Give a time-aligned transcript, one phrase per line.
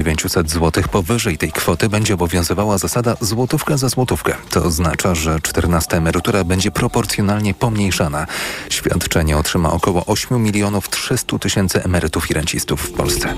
[0.00, 4.34] 900 zł powyżej tej kwoty będzie obowiązywała zasada złotówka za złotówkę.
[4.50, 8.26] To oznacza, że 14 emerytura będzie proporcjonalnie pomniejszana.
[8.70, 13.34] Świadczenie otrzyma około 8 milionów 300 tysięcy emerytów i rencistów w Polsce.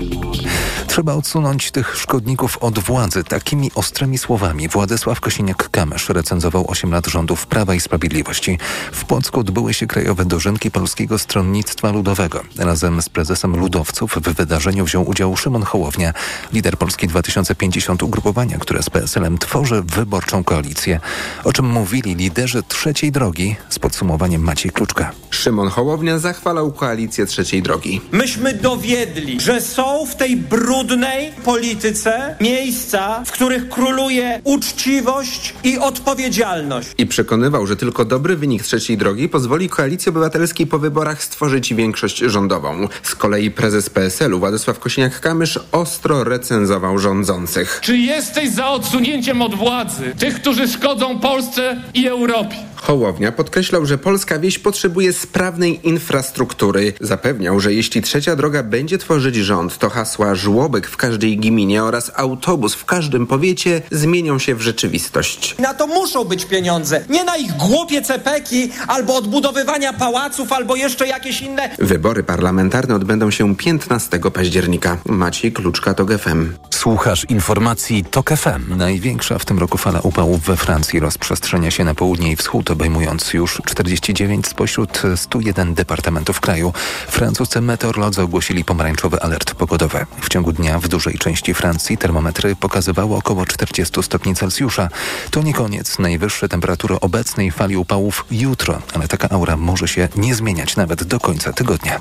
[0.87, 3.23] Trzeba odsunąć tych szkodników od władzy.
[3.23, 8.59] Takimi ostrymi słowami Władysław Kosiniak-Kamysz recenzował 8 lat rządów Prawa i Sprawiedliwości.
[8.91, 12.43] W Płocku odbyły się krajowe dożynki Polskiego Stronnictwa Ludowego.
[12.57, 16.13] Razem z prezesem ludowców w wydarzeniu wziął udział Szymon Hołownia,
[16.53, 20.99] lider Polski 2050 ugrupowania, które z PSL-em tworzy wyborczą koalicję.
[21.43, 25.11] O czym mówili liderzy trzeciej drogi z podsumowaniem Maciej Kluczka.
[25.29, 28.01] Szymon Hołownia zachwalał koalicję trzeciej drogi.
[28.11, 36.89] Myśmy dowiedli, że są w tej brudnej polityce miejsca, w których króluje uczciwość i odpowiedzialność.
[36.97, 42.17] I przekonywał, że tylko dobry wynik trzeciej drogi pozwoli koalicji obywatelskiej po wyborach stworzyć większość
[42.17, 42.87] rządową.
[43.03, 47.79] Z kolei prezes PSL-u Władysław Kosiniak-Kamysz ostro recenzował rządzących.
[47.81, 52.55] Czy jesteś za odsunięciem od władzy tych, którzy szkodzą Polsce i Europie?
[52.83, 56.93] Hołownia podkreślał, że polska wieś potrzebuje sprawnej infrastruktury.
[57.01, 62.11] Zapewniał, że jeśli trzecia droga będzie tworzyć rząd, to hasła żłobek w każdej gminie oraz
[62.15, 65.55] autobus w każdym powiecie zmienią się w rzeczywistość.
[65.59, 67.05] Na to muszą być pieniądze.
[67.09, 71.69] Nie na ich głupie cepeki, albo odbudowywania pałaców, albo jeszcze jakieś inne.
[71.79, 74.97] Wybory parlamentarne odbędą się 15 października.
[75.05, 76.53] Maciej Kluczka, TOG FM.
[76.69, 78.77] Słuchasz informacji TOK FM.
[78.77, 83.33] Największa w tym roku fala upałów we Francji rozprzestrzenia się na południe i wschód, obejmując
[83.33, 86.73] już 49 spośród 101 departamentów kraju.
[87.07, 90.05] Francuscy meteorolodzy ogłosili pomarańczowy alert pogodowy.
[90.21, 94.89] W ciągu dnia w dużej części Francji termometry pokazywały około 40 stopni Celsjusza.
[95.31, 95.99] To nie koniec.
[95.99, 101.19] Najwyższe temperatury obecnej fali upałów jutro, ale taka aura może się nie zmieniać nawet do
[101.19, 101.99] końca tygodnia.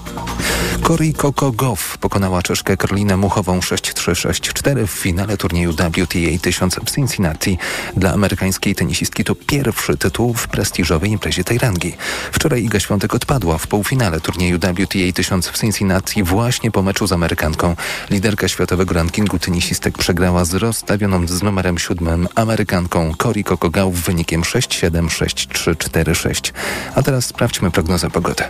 [0.82, 7.58] Cory Coco Goff pokonała Czeszkę Karolinę Muchową 6-3-6-4 w finale turnieju WTA 1000 w Cincinnati.
[7.96, 11.94] Dla amerykańskiej tenisistki to pierwszy tytuł w prestiżowej imprezie tej rangi.
[12.32, 17.12] Wczoraj Iga Świątek odpadła w półfinale turnieju WTA 1000 w Cincinnati właśnie po meczu z
[17.12, 17.76] Amerykanką.
[18.10, 23.42] Liderka światowego rankingu tenisistek przegrała z rozstawioną z numerem siódmym Amerykanką Cory
[23.72, 26.52] Gauff wynikiem 6-7, 6-3, 4-6.
[26.94, 28.44] A teraz sprawdźmy prognozę pogody.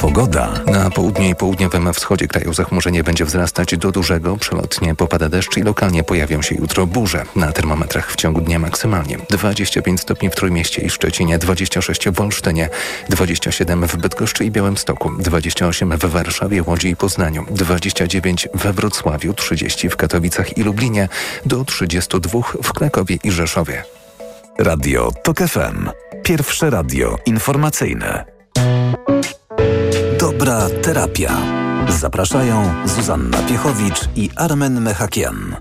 [0.00, 0.60] Pogoda.
[0.66, 4.36] Na południu i południowym wschodzie kraju zachmurzenie będzie wzrastać do dużego.
[4.36, 7.24] Przelotnie popada deszcz i lokalnie pojawią się jutro burze.
[7.36, 12.68] Na termometrach w ciągu dnia maksymalnie 25 stopni w Trójmieście i Szczecinie, 26 w Olsztynie,
[13.08, 19.88] 27 w Bydgoszczy i Białymstoku, 28 w Warszawie, Łodzi i Poznaniu, 29 we Wrocławiu, 30
[19.88, 21.08] w Katowicach i Lublinie,
[21.46, 23.84] do 32 w Krakowie i Rzeszowie.
[24.58, 25.90] Radio TOK FM.
[26.22, 28.40] Pierwsze radio informacyjne.
[30.40, 31.36] Dobra terapia.
[31.88, 35.56] Zapraszają Zuzanna Piechowicz i Armen Mechakian.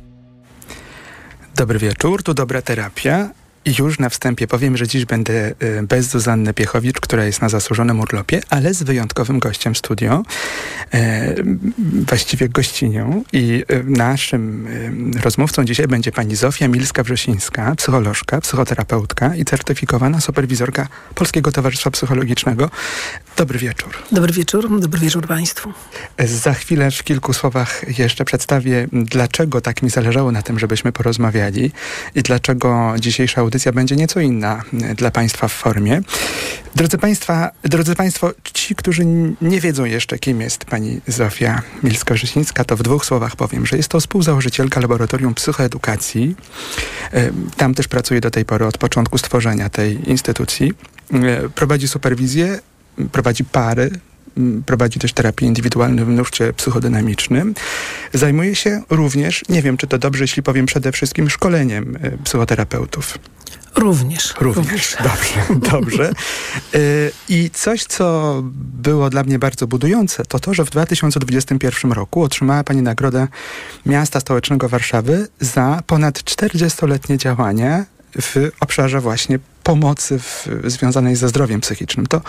[1.56, 3.30] Dobry wieczór, tu Dobra Terapia.
[3.66, 5.34] Już na wstępie powiem, że dziś będę
[5.64, 10.24] y, bez Zuzanny Piechowicz, która jest na zasłużonym urlopie, ale z wyjątkowym gościem studio,
[10.94, 11.36] e,
[12.08, 13.24] właściwie gościnią.
[13.34, 14.68] I y, naszym
[15.24, 22.70] rozmówcą dzisiaj będzie pani Zofia Milska-Wrzesińska, psycholożka, psychoterapeutka i certyfikowana superwizorka Polskiego Towarzystwa Psychologicznego.
[23.38, 23.94] Dobry wieczór.
[24.12, 25.74] Dobry wieczór, dobry wieczór Państwu.
[26.26, 31.72] Za chwilę w kilku słowach jeszcze przedstawię, dlaczego tak mi zależało na tym, żebyśmy porozmawiali
[32.16, 34.62] i dlaczego dzisiejsza audycja będzie nieco inna
[34.96, 36.02] dla Państwa w formie.
[36.76, 39.06] Drodzy, państwa, drodzy Państwo, ci, którzy
[39.42, 43.90] nie wiedzą jeszcze, kim jest pani Zofia Milska-Rzesińska, to w dwóch słowach powiem, że jest
[43.90, 46.36] to współzałożycielka Laboratorium Psychoedukacji.
[47.58, 50.74] Tam też pracuje do tej pory od początku stworzenia tej instytucji.
[51.56, 52.60] Prowadzi superwizję
[53.12, 53.92] prowadzi pary,
[54.66, 57.56] prowadzi też terapię indywidualną w nurcie psychodynamicznym.
[58.14, 63.18] Zajmuje się również, nie wiem czy to dobrze, jeśli powiem przede wszystkim szkoleniem psychoterapeutów.
[63.76, 64.34] Również.
[64.40, 64.98] Również.
[65.04, 66.12] Dobrze, dobrze.
[67.30, 72.64] I coś, co było dla mnie bardzo budujące, to to, że w 2021 roku otrzymała
[72.64, 73.28] Pani nagrodę
[73.86, 77.86] Miasta Stołecznego Warszawy za ponad 40-letnie działanie
[78.22, 79.40] w obszarze właśnie
[79.70, 82.08] pomocy w, związanej ze zdrowiem psychicznym.
[82.08, 82.22] To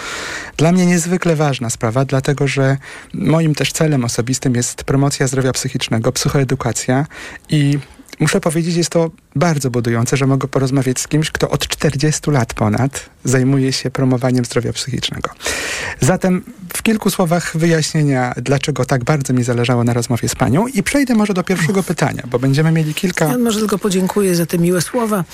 [0.56, 2.76] dla mnie niezwykle ważna sprawa, dlatego że
[3.14, 7.06] moim też celem osobistym jest promocja zdrowia psychicznego, psychoedukacja
[7.48, 7.78] i
[8.20, 12.54] muszę powiedzieć, jest to bardzo budujące, że mogę porozmawiać z kimś, kto od 40 lat
[12.54, 15.30] ponad zajmuje się promowaniem zdrowia psychicznego.
[16.00, 16.42] Zatem
[16.74, 21.14] w kilku słowach wyjaśnienia, dlaczego tak bardzo mi zależało na rozmowie z panią i przejdę
[21.14, 23.24] może do pierwszego pytania, bo będziemy mieli kilka...
[23.24, 25.24] Ja może tylko podziękuję za te miłe słowa.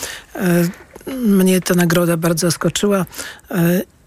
[1.07, 3.07] Mnie ta nagroda bardzo zaskoczyła.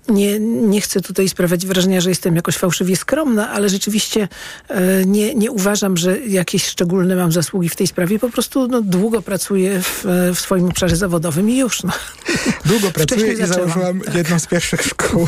[0.09, 4.27] Nie, nie chcę tutaj sprawiać wrażenia, że jestem jakoś fałszywie skromna, ale rzeczywiście
[4.67, 8.19] e, nie, nie uważam, że jakieś szczególne mam zasługi w tej sprawie.
[8.19, 11.83] Po prostu no, długo pracuję w, e, w swoim obszarze zawodowym i już.
[11.83, 11.91] No.
[12.65, 14.15] Długo pracuję i zaczęłam, założyłam tak.
[14.15, 15.27] jedną z pierwszych szkół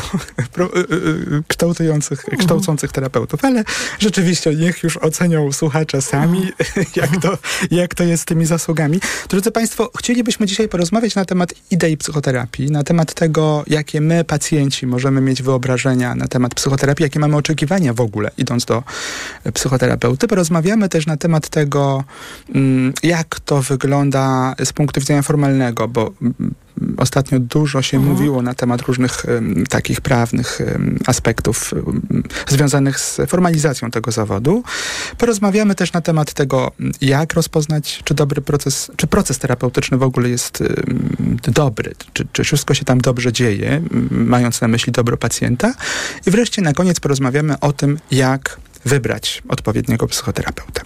[0.60, 3.64] y, kształtujących, kształcących terapeutów, ale
[3.98, 6.52] rzeczywiście niech już ocenią słuchacze sami,
[6.96, 7.38] jak to,
[7.70, 9.00] jak to jest z tymi zasługami.
[9.28, 14.71] Drodzy Państwo, chcielibyśmy dzisiaj porozmawiać na temat idei psychoterapii, na temat tego, jakie my, pacjenci,
[14.82, 18.82] możemy mieć wyobrażenia na temat psychoterapii, jakie mamy oczekiwania w ogóle, idąc do
[19.54, 20.28] psychoterapeuty.
[20.28, 22.04] Porozmawiamy też na temat tego,
[22.54, 26.54] mm, jak to wygląda z punktu widzenia formalnego, bo mm,
[26.96, 33.20] Ostatnio dużo się mówiło na temat różnych em, takich prawnych em, aspektów em, związanych z
[33.26, 34.62] formalizacją tego zawodu.
[35.18, 40.28] Porozmawiamy też na temat tego, jak rozpoznać, czy dobry proces, czy proces terapeutyczny w ogóle
[40.28, 40.62] jest
[41.48, 45.74] dobry, czy, czy wszystko się tam dobrze dzieje, mając na myśli dobro pacjenta.
[46.26, 50.82] I wreszcie na koniec porozmawiamy o tym, jak wybrać odpowiedniego psychoterapeuta.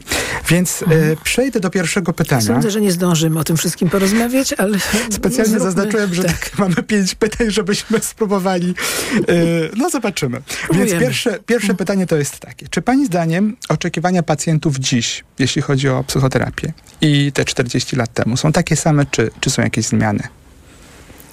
[0.49, 0.87] Więc e,
[1.25, 2.43] przejdę do pierwszego pytania.
[2.43, 4.79] Sądzę, że nie zdążymy o tym wszystkim porozmawiać, ale
[5.11, 6.51] Specjalnie zróbmy- zaznaczyłem, że Tak.
[6.59, 8.75] mamy pięć pytań, żebyśmy spróbowali.
[9.15, 10.37] Yy, no zobaczymy.
[10.37, 11.01] Więc Spróbujemy.
[11.01, 12.69] pierwsze, pierwsze pytanie to jest takie.
[12.69, 18.37] Czy pani zdaniem oczekiwania pacjentów dziś, jeśli chodzi o psychoterapię i te 40 lat temu,
[18.37, 20.23] są takie same, czy, czy są jakieś zmiany?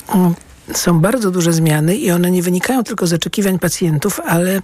[0.08, 0.34] O,
[0.74, 4.62] Są bardzo duże zmiany i one nie wynikają tylko z oczekiwań pacjentów, ale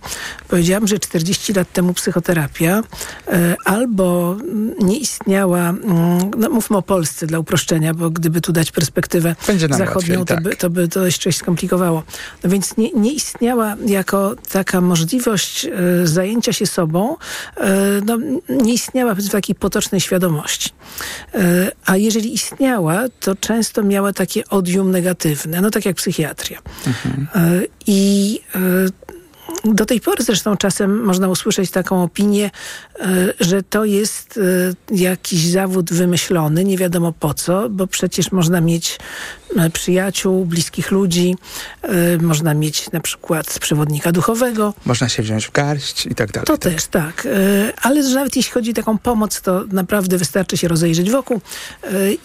[0.48, 2.84] powiedziałam, że 40 lat temu psychoterapia
[3.28, 4.38] e, albo
[4.80, 9.36] nie istniała, mm, no mówmy o Polsce dla uproszczenia, bo gdyby tu dać perspektywę
[9.69, 10.60] zachodnią, łatwiej, to, by, tak.
[10.60, 12.04] to by to jeszcze się skomplikowało.
[12.44, 15.72] No więc nie, nie istniała jako taka możliwość e,
[16.07, 17.16] zajęcia się sobą,
[17.57, 17.68] e,
[18.06, 18.18] no,
[18.50, 20.69] nie istniała w takiej potocznej świadomości.
[21.86, 26.59] A jeżeli istniała, to często miała takie odium negatywne, no tak jak psychiatria.
[27.36, 28.59] E, I e,
[29.66, 32.51] do tej pory zresztą czasem można usłyszeć taką opinię,
[33.00, 33.06] e,
[33.40, 34.40] że to jest
[34.92, 39.00] e, jakiś zawód wymyślony, nie wiadomo po co, bo przecież można mieć
[39.57, 41.36] e, przyjaciół, bliskich ludzi,
[42.22, 46.48] można mieć na przykład przewodnika duchowego, Można się wziąć w garść i tak dalej.
[46.48, 47.28] to też, tak.
[47.81, 51.42] Ale że nawet jeśli chodzi o taką pomoc, to naprawdę wystarczy się rozejrzeć wokół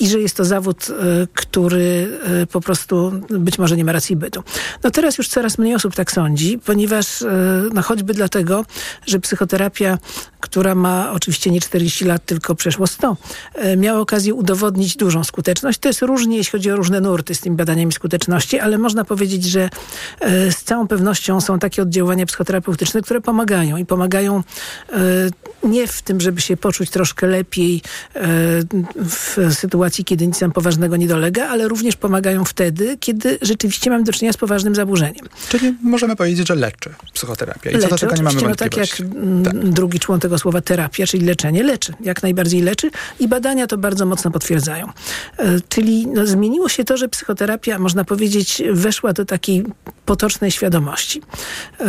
[0.00, 0.86] i że jest to zawód,
[1.34, 2.18] który
[2.52, 4.42] po prostu być może nie ma racji bytu.
[4.84, 7.26] No teraz już coraz mniej osób tak sądzi, ponieważ e,
[7.74, 8.64] no choćby dlatego,
[9.06, 9.98] że psychoterapia,
[10.40, 13.16] która ma oczywiście nie 40 lat, tylko przeszło 100,
[13.54, 15.78] e, miała okazję udowodnić dużą skuteczność.
[15.78, 19.44] To jest różnie, jeśli chodzi o różne nurty z tymi badaniami skuteczności, ale można powiedzieć,
[19.44, 19.70] że
[20.20, 24.42] e, z całą pewnością są takie oddziaływania psychoterapeutyczne, które pomagają i pomagają
[25.64, 27.82] nie w tym, żeby się poczuć troszkę lepiej
[28.96, 34.04] w sytuacji, kiedy nic nam poważnego nie dolega, ale również pomagają wtedy, kiedy rzeczywiście mamy
[34.04, 35.26] do czynienia z poważnym zaburzeniem.
[35.48, 37.70] Czyli możemy powiedzieć, że leczy psychoterapia.
[37.70, 40.60] I co do Leczy, tego nie mamy no tak jak mm, drugi człon tego słowa
[40.60, 41.94] terapia, czyli leczenie, leczy.
[42.00, 42.90] Jak najbardziej leczy
[43.20, 44.86] i badania to bardzo mocno potwierdzają.
[45.38, 49.64] E, Czyli no, zmieniło się to, że psychoterapia, można powiedzieć, weszła do takiej
[50.04, 51.22] potocznej świadomości.
[51.80, 51.86] E,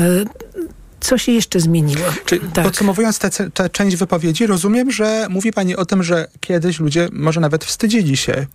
[1.06, 2.04] Co się jeszcze zmieniło?
[2.26, 2.66] Czyli tak.
[2.66, 7.40] podsumowując tę tę część wypowiedzi, rozumiem, że mówi pani o tym, że kiedyś ludzie może
[7.40, 8.46] nawet wstydzili się y,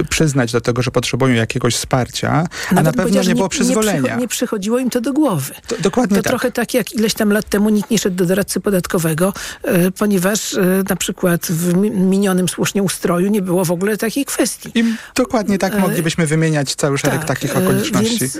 [0.00, 3.48] y, przyznać do tego, że potrzebują jakiegoś wsparcia, a Nawet na pewno nie było Nie,
[3.50, 4.02] przyzwolenia.
[4.02, 5.54] przycho- nie przychodziło im to do głowy.
[5.66, 6.30] To, dokładnie To tak.
[6.30, 9.32] trochę tak jak ileś tam lat temu nikt nie szedł do doradcy podatkowego,
[9.62, 14.24] e, ponieważ e, na przykład w mi- minionym słusznie ustroju nie było w ogóle takiej
[14.24, 14.70] kwestii.
[14.74, 14.84] I
[15.14, 18.18] dokładnie tak E, moglibyśmy wymieniać cały szereg takich e, okoliczności.
[18.18, 18.38] Więc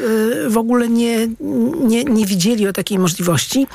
[0.48, 1.28] w ogóle nie,
[1.84, 3.51] nie, nie widzieli o takiej możliwości.
[3.60, 3.66] E,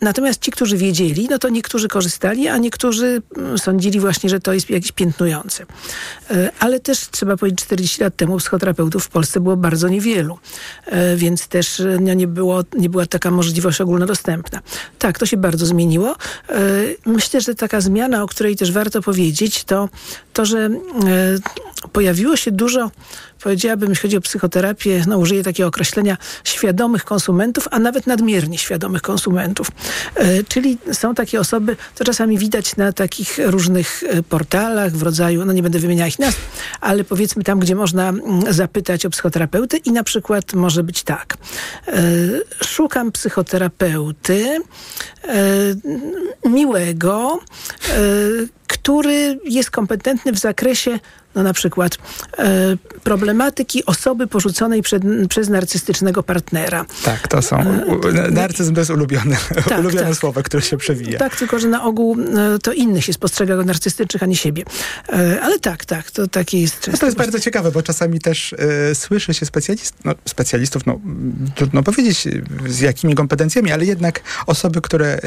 [0.00, 4.52] Natomiast ci, którzy wiedzieli, no to niektórzy korzystali, a niektórzy mm, sądzili właśnie, że to
[4.52, 5.66] jest jakieś piętnujące.
[6.58, 10.38] Ale też trzeba powiedzieć, 40 lat temu psychoterapeutów w Polsce było bardzo niewielu,
[10.86, 14.60] E, więc też e, no, nie, było, nie była taka możliwość ogólnodostępna.
[14.98, 16.16] Tak, to się bardzo zmieniło.
[17.06, 19.88] Myślę, że taka zmiana, o której też warto powiedzieć, to
[20.32, 20.70] to, że
[21.92, 22.90] pojawiło się dużo,
[23.42, 28.69] powiedziałabym, jeśli chodzi o psychoterapię, no użyję takiego określenia, świadomych konsumentów, a nawet nadmiernie świadomych
[29.02, 29.70] konsumentów.
[30.14, 35.44] E, Czyli są takie osoby, to czasami widać na takich różnych e, portalach w rodzaju,
[35.44, 36.38] no nie będę wymieniać nazw,
[36.80, 41.36] ale powiedzmy tam, gdzie można mm, zapytać o psychoterapeuty i na przykład może być tak.
[41.88, 42.02] e,
[42.64, 44.58] Szukam psychoterapeuty
[46.44, 47.40] miłego,
[48.66, 50.98] który jest kompetentny w zakresie
[51.34, 51.98] no na przykład
[52.38, 56.84] e, problematyki osoby porzuconej przed, przez narcystycznego partnera.
[57.04, 57.64] Tak, to są.
[58.30, 59.36] Narcyzm to jest ulubione,
[59.68, 60.16] Tak, ulubione tak.
[60.16, 61.18] słowo, które się przewija.
[61.18, 62.16] Tak, tylko że na ogół
[62.54, 64.64] e, to innych się spostrzega go narcystycznych, a nie siebie.
[65.12, 66.90] E, ale tak, tak, to takie jest często.
[66.92, 71.00] No to jest bardzo ciekawe, bo czasami też e, słyszy się specjalist, no, specjalistów, no
[71.54, 72.30] trudno powiedzieć e,
[72.68, 75.20] z jakimi kompetencjami, ale jednak osoby, które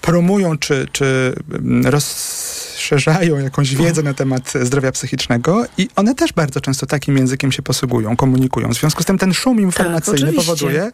[0.00, 6.60] promują czy, czy em, rozszerzają jakąś wiedzę na temat zdrowia psychicznego i one też bardzo
[6.60, 8.68] często takim językiem się posługują, komunikują.
[8.68, 10.90] W związku z tym ten szum informacyjny Tak, powoduje,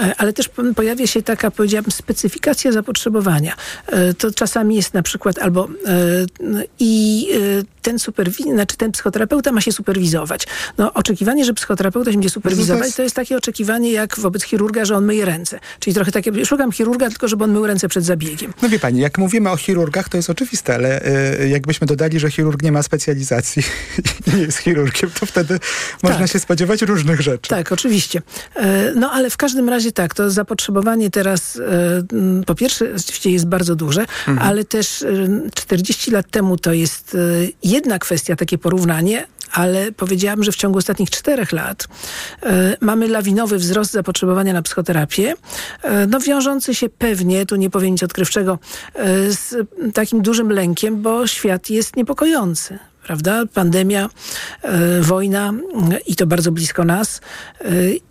[0.00, 3.54] E, Ale też pojawia się taka, powiedziałabym, specyfikacja zapotrzebowania.
[3.86, 5.90] E, To czasami jest na przykład albo e,
[6.78, 7.26] i
[7.82, 10.46] ten superwi- znaczy ten psychoterapeuta ma się superwizować.
[10.78, 14.84] No, oczekiwanie, że psychoterapeuta się będzie superwizować, jest- to jest takie oczekiwanie jak wobec chirurga,
[14.84, 15.60] że on myje ręce.
[15.80, 18.47] Czyli trochę takie, szukam chirurga, tylko żeby on mył ręce przed zabiegiem.
[18.62, 21.06] No wie pani, jak mówimy o chirurgach, to jest oczywiste, ale
[21.40, 23.62] y, jakbyśmy dodali, że chirurg nie ma specjalizacji
[24.26, 25.58] i nie jest chirurgiem, to wtedy
[26.02, 26.30] można Tak.
[26.30, 27.48] się spodziewać różnych rzeczy.
[27.48, 28.22] Tak, oczywiście.
[28.56, 33.46] E, No ale w każdym razie tak, to zapotrzebowanie teraz e, po pierwsze oczywiście jest
[33.46, 34.04] bardzo duże,
[34.40, 35.06] ale też e,
[35.54, 37.16] 40 lat temu to jest
[37.62, 41.88] jedna kwestia, takie porównanie, ale powiedziałam, że w ciągu ostatnich czterech lat
[42.42, 45.34] e, mamy lawinowy wzrost zapotrzebowania na psychoterapię,
[45.82, 48.58] e, no wiążący się pewnie, tu nie powiem nic odkrywczego,
[48.94, 49.56] e, z
[49.94, 52.78] takim dużym lękiem, bo świat jest niepokojący
[53.08, 53.44] prawda?
[53.54, 54.08] Pandemia,
[54.62, 55.52] e, wojna
[55.92, 57.20] e, i to bardzo blisko nas
[57.60, 57.64] e,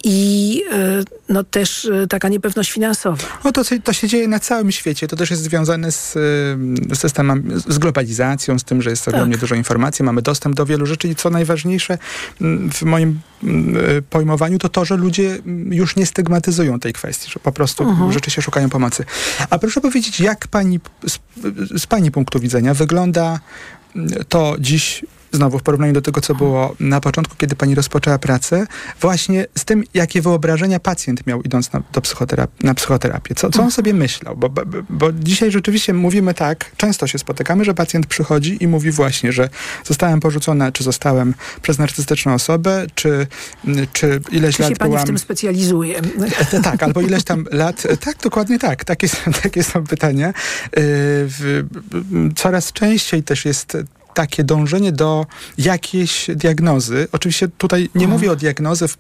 [0.03, 3.23] i e, no też taka niepewność finansowa.
[3.43, 5.07] No to, to się dzieje na całym świecie.
[5.07, 6.17] To też jest związane z
[6.93, 11.07] systemem, z globalizacją, z tym, że jest ogromnie dużo informacji, mamy dostęp do wielu rzeczy
[11.07, 11.97] i co najważniejsze
[12.71, 13.19] w moim
[14.09, 15.37] pojmowaniu to to, że ludzie
[15.71, 19.05] już nie stygmatyzują tej kwestii, że po prostu rzeczywiście szukają pomocy.
[19.49, 21.19] A proszę powiedzieć, jak pani, z,
[21.81, 23.39] z pani punktu widzenia wygląda
[24.29, 28.67] to dziś znowu w porównaniu do tego, co było na początku, kiedy pani rozpoczęła pracę,
[29.01, 33.35] właśnie z tym, jakie wyobrażenia pacjent miał idąc na, do psychoterap- na psychoterapię.
[33.35, 34.37] Co, co on sobie myślał?
[34.37, 38.91] Bo, bo, bo dzisiaj rzeczywiście mówimy tak, często się spotykamy, że pacjent przychodzi i mówi
[38.91, 39.49] właśnie, że
[39.85, 43.27] zostałem porzucona, czy zostałem przez narcystyczną osobę, czy,
[43.93, 45.03] czy ileś Czy lat się pani byłam...
[45.03, 45.99] w tym specjalizuje?
[46.53, 47.85] E, Tak, albo ileś tam lat.
[47.85, 48.85] e, Tak, dokładnie tak.
[48.85, 50.27] Takie, są- takie są pytania.
[50.77, 50.81] E,
[52.35, 53.77] Coraz częściej też jest
[54.17, 55.25] takie dążenie do
[55.57, 57.07] jakiejś diagnozy.
[57.11, 58.97] Oczywiście tutaj nie mówię o diagnozy w,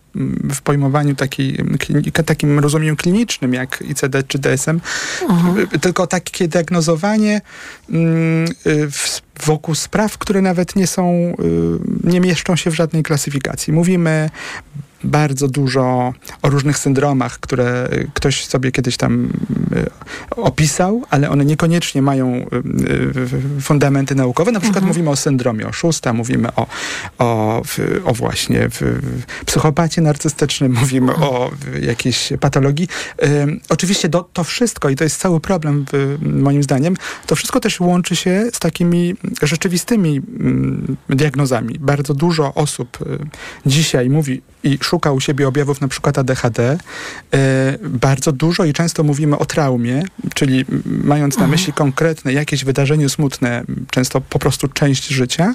[0.53, 1.57] w pojmowaniu takiej,
[2.25, 4.79] takim rozumieniu klinicznym jak ICD czy DSM,
[5.73, 7.41] y, tylko takie diagnozowanie
[7.89, 11.35] mm, y, w, wokół spraw, które nawet nie są,
[12.03, 13.73] y, nie mieszczą się w żadnej klasyfikacji.
[13.73, 14.29] Mówimy
[15.03, 19.66] bardzo dużo o różnych syndromach, które y, ktoś sobie kiedyś tam y,
[20.31, 22.45] opisał, ale one niekoniecznie mają y,
[23.57, 24.51] y, fundamenty naukowe.
[24.51, 26.67] Na przykład mówimy o syndromie oszusta, mówimy o,
[27.17, 27.61] o,
[28.05, 28.69] o właśnie
[29.45, 32.87] psychopacie narcystycznym, mówimy o w, jakiejś patologii.
[33.69, 35.85] Oczywiście do, to wszystko, i to jest cały problem
[36.21, 36.95] moim zdaniem,
[37.27, 41.79] to wszystko też łączy się z takimi rzeczywistymi mm, diagnozami.
[41.79, 43.19] Bardzo dużo osób y,
[43.65, 46.77] dzisiaj mówi i szuka u siebie objawów na przykład ADHD.
[47.35, 53.09] Y, bardzo dużo i często mówimy o traumie, czyli mając na myśli konkretne jakieś wydarzenie
[53.09, 55.53] smutne, często po prostu część życia,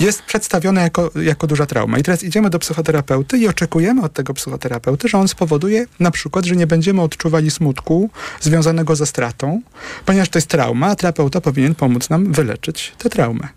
[0.00, 1.98] jest przedstawione jako, jako duża trauma.
[1.98, 6.44] I teraz idziemy do psychoterapeuty i oczekujemy od tego psychoterapeuty, że on spowoduje na przykład,
[6.44, 9.62] że nie będziemy odczuwali smutku związanego ze stratą,
[10.04, 13.48] ponieważ to jest trauma, a terapeuta powinien pomóc nam wyleczyć tę traumę.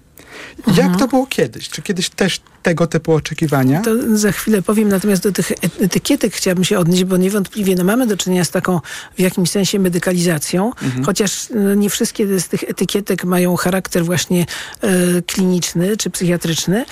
[0.76, 1.70] Jak to było kiedyś?
[1.70, 3.82] Czy kiedyś też tego typu oczekiwania?
[3.82, 7.84] To za chwilę powiem, natomiast do tych e- etykietek chciałabym się odnieść, bo niewątpliwie no,
[7.84, 8.80] mamy do czynienia z taką
[9.18, 10.72] w jakimś sensie medykalizacją,
[11.06, 14.46] chociaż e, nie wszystkie z tych etykietek mają charakter właśnie
[14.82, 14.88] e,
[15.22, 16.86] kliniczny czy psychiatryczny,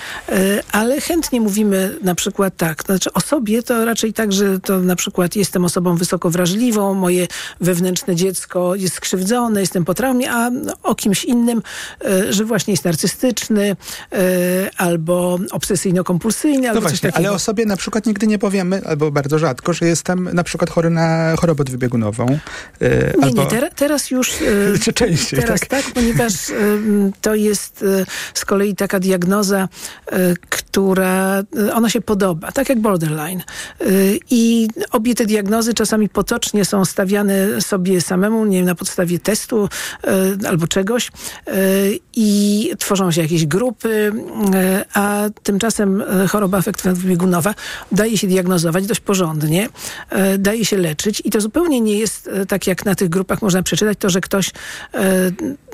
[0.71, 4.79] ale chętnie mówimy na przykład tak, to znaczy o sobie to raczej tak, że to
[4.79, 7.27] na przykład jestem osobą wysoko wrażliwą, moje
[7.61, 10.51] wewnętrzne dziecko jest skrzywdzone, jestem po traumie, a
[10.83, 11.61] o kimś innym,
[12.29, 13.28] że właśnie jest narcystyczny
[14.11, 14.19] e,
[14.77, 17.27] albo obsesyjno-kompulsyjny, No albo coś właśnie, takiego.
[17.29, 20.69] ale o sobie na przykład nigdy nie powiemy, albo bardzo rzadko, że jestem na przykład
[20.69, 22.25] chory na chorobę odwybiegunową.
[22.79, 23.43] Yy, Nie, albo...
[23.43, 24.41] nie, teraz, teraz już.
[24.41, 25.69] e, Czy częściej, teraz tak?
[25.69, 26.33] tak, ponieważ
[27.21, 29.67] to jest e, z kolei taka diagnoza,
[30.11, 30.17] e,
[30.49, 33.39] która e, ona się podoba, tak jak borderline.
[33.39, 33.85] E,
[34.31, 39.69] I obie te diagnozy czasami potocznie są stawiane sobie samemu, nie wiem, na podstawie testu
[40.03, 41.07] e, albo czegoś
[41.47, 41.51] e,
[42.15, 44.11] i tworzą się jakieś grupy,
[44.53, 47.53] e, a tymczasem e, choroba afektywno-biegunowa
[47.91, 49.69] daje się diagnozować dość porządnie,
[50.09, 53.63] e, daje się leczyć i to zupełnie nie jest tak jak na tych grupach można
[53.63, 54.51] przeczytać to, że ktoś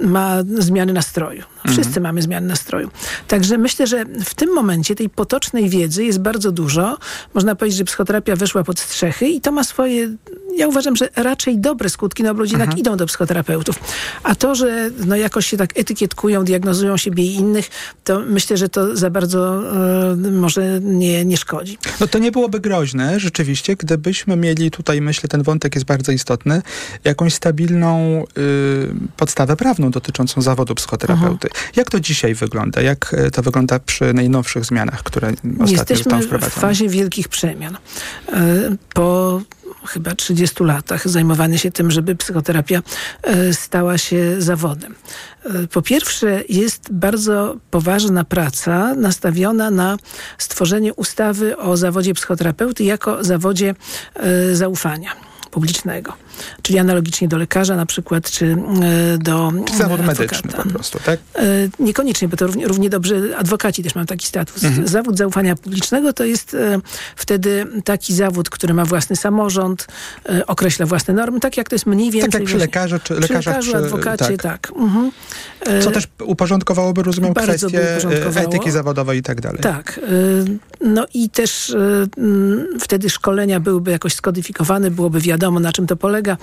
[0.01, 1.43] ma zmiany nastroju.
[1.67, 2.89] Wszyscy mamy zmiany nastroju.
[3.27, 6.97] Także myślę, że w tym momencie tej potocznej wiedzy jest bardzo dużo.
[7.33, 10.15] Można powiedzieć, że psychoterapia weszła pod strzechy i to ma swoje,
[10.57, 13.79] ja uważam, że raczej dobre skutki, no bo ludzie jednak idą do psychoterapeutów.
[14.23, 17.69] A to, że no jakoś się tak etykietkują, diagnozują siebie i innych,
[18.03, 19.61] to myślę, że to za bardzo
[20.11, 21.77] e, może nie, nie szkodzi.
[21.99, 26.61] No to nie byłoby groźne, rzeczywiście, gdybyśmy mieli tutaj, myślę, ten wątek jest bardzo istotny,
[27.03, 31.47] jakąś stabilną y, podstawę prawną dotyczącą zawodu psychoterapeuty.
[31.75, 32.81] Jak to dzisiaj wygląda?
[32.81, 35.27] Jak e, to wygląda przy najnowszych zmianach, które
[35.59, 36.61] ostatnio Jesteśmy w wprowadzone?
[36.61, 37.77] fazie wielkich przemian.
[38.33, 39.41] E, Po
[39.85, 42.81] chyba 30 latach zajmowanie się tym, żeby psychoterapia
[43.23, 44.95] e, stała się zawodem.
[45.45, 49.97] E, Po pierwsze, jest bardzo poważna praca nastawiona na
[50.37, 53.75] stworzenie ustawy o zawodzie psychoterapeuty jako zawodzie
[54.15, 56.13] e, zaufania publicznego.
[56.61, 58.45] Czyli analogicznie do lekarza na przykład, czy
[59.15, 60.63] e, do Czy zawód e, medyczny adwokata.
[60.63, 61.19] po prostu, tak?
[61.35, 61.43] E,
[61.79, 64.61] Niekoniecznie, bo to równie, równie dobrze adwokaci też mają taki status.
[64.85, 66.57] Zawód zaufania publicznego to jest
[67.15, 69.87] wtedy taki zawód, który ma własny samorząd,
[70.47, 72.31] określa własne normy, tak jak to jest mniej więcej.
[72.31, 74.37] Tak jak przy lekarzu, czy przy lekarzach, lekarzu, przy- adwokacie, tak.
[74.37, 74.71] tak.
[74.77, 75.11] Mhm.
[75.81, 78.47] Co też uporządkowałoby, rozumiem, uporządkowało.
[78.47, 79.59] etyki zawodowej i tak dalej.
[79.61, 79.99] Tak.
[80.85, 82.07] No i też y,
[82.79, 86.37] wtedy szkolenia byłyby jakoś skodyfikowane, byłoby wiadomo, na czym to polega.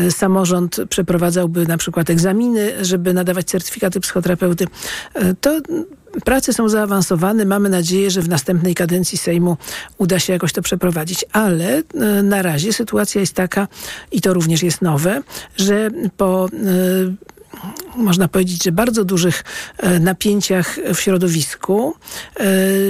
[0.00, 4.64] Y, Samorząd przeprowadzałby na przykład egzaminy, żeby nadawać certyfikaty psychoterapeuty.
[4.64, 5.60] Y, To
[6.24, 7.44] Prace są zaawansowane.
[7.44, 9.56] Mamy nadzieję, że w następnej kadencji Sejmu
[9.98, 11.24] uda się jakoś to przeprowadzić.
[11.32, 11.82] Ale
[12.22, 13.68] na razie sytuacja jest taka,
[14.12, 15.22] i to również jest nowe,
[15.56, 16.48] że po
[17.96, 19.44] można powiedzieć, że bardzo dużych
[19.78, 21.94] e, napięciach w środowisku
[22.36, 22.44] e,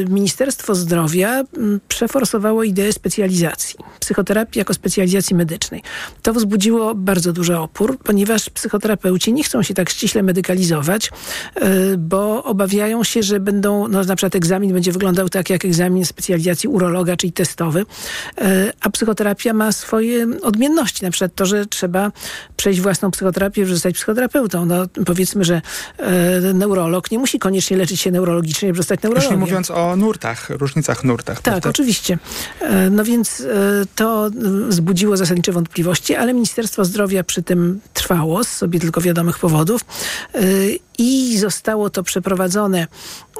[0.08, 1.44] Ministerstwo Zdrowia
[1.88, 5.82] przeforsowało ideę specjalizacji, psychoterapii jako specjalizacji medycznej.
[6.22, 11.10] To wzbudziło bardzo duży opór, ponieważ psychoterapeuci nie chcą się tak ściśle medykalizować,
[11.54, 16.04] e, bo obawiają się, że będą, no na przykład egzamin będzie wyglądał tak jak egzamin
[16.04, 17.86] specjalizacji urologa, czyli testowy,
[18.80, 22.12] a psychoterapia ma swoje odmienności, na przykład to, że trzeba
[22.56, 24.66] przejść własną psychoterapię, żeby zostać psychoterapeutą.
[24.66, 25.62] No, powiedzmy, że
[25.98, 29.40] e, neurolog nie musi koniecznie leczyć się neurologicznie, żeby zostać Już nie neurologiem.
[29.40, 31.36] mówiąc o nurtach, różnicach nurtach.
[31.36, 31.70] Tak, prawda?
[31.70, 32.18] oczywiście.
[32.60, 33.44] E, No więc e,
[33.94, 34.30] to
[34.68, 39.80] wzbudziło zasadnicze wątpliwości, ale Ministerstwo Zdrowia przy tym trwało z sobie tylko wiadomych powodów
[40.98, 42.86] i zostało to przeprowadzone.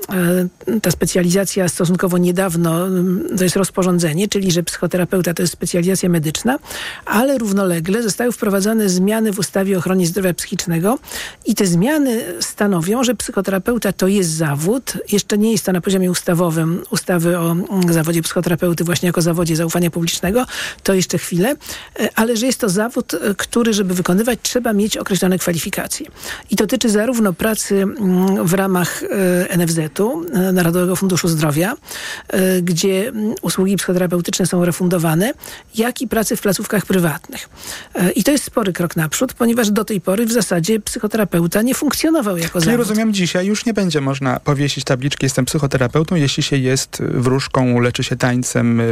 [0.09, 6.09] E, Ta specjalizacja stosunkowo niedawno, m, to jest rozporządzenie, czyli że psychoterapeuta to jest specjalizacja
[6.09, 6.59] medyczna,
[7.05, 10.99] ale równolegle zostały wprowadzone zmiany w ustawie o ochronie zdrowia psychicznego
[11.47, 14.93] i te zmiany stanowią, że psychoterapeuta to jest zawód.
[15.13, 19.57] Jeszcze nie jest to na poziomie ustawowym ustawy o mm, zawodzie psychoterapeuty właśnie jako zawodzie
[19.57, 20.47] zaufania publicznego.
[20.83, 21.57] To jeszcze chwilę,
[22.01, 26.07] e, ale że jest to zawód, e, który, żeby wykonywać, trzeba mieć określone kwalifikacje.
[26.51, 29.07] I dotyczy zarówno pracy mm, w ramach e,
[29.85, 31.77] NFZ-u, e, Narodowego Funduszu Zdrowia,
[32.29, 35.33] e, gdzie usługi psychoterapeutyczne są refundowane,
[35.75, 37.49] jak i pracy w placówkach prywatnych.
[37.95, 41.75] E, I to jest spory krok naprzód, ponieważ do tej pory w zasadzie psychoterapeuta nie
[41.75, 42.89] funkcjonował jako Czyli zawód.
[42.89, 48.05] rozumiem, dzisiaj już nie będzie można powiesić tabliczki jestem psychoterapeutą, jeśli się jest wróżką, leczy
[48.05, 48.85] się tańcem, y,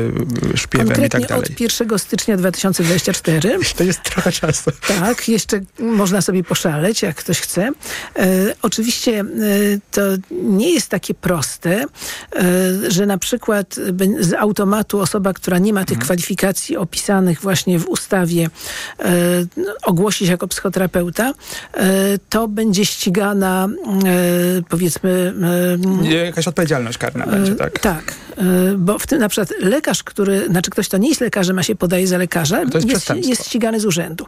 [0.54, 1.44] y, śpiewem i Konkretnie tak dalej.
[1.44, 3.58] od 1 stycznia 2024.
[3.76, 4.70] To jest trochę czasu.
[4.88, 7.70] Tak, jeszcze można sobie poszaleć, jak ktoś chce.
[8.16, 9.24] E, oczywiście e,
[9.90, 10.00] to
[10.30, 11.84] nie jest takie proste, e,
[12.90, 17.88] że na przykład be- z automatu osoba, która nie ma tych kwalifikacji opisanych właśnie w
[17.88, 18.50] ustawie,
[19.00, 19.08] e,
[19.84, 21.32] ogłosi się jako psychoterapeuta,
[21.74, 21.84] e,
[22.28, 23.68] to będzie ścigana
[24.04, 25.34] e, powiedzmy
[26.04, 27.78] e, Jakaś odpowiedzialność karna będzie, tak?
[27.78, 28.31] tak, e,
[28.76, 31.74] bo w tym na przykład lekarz, który, znaczy ktoś, kto nie jest lekarzem, a się
[31.74, 34.26] podaje za lekarza, To jest jest, jest ścigany z urzędu.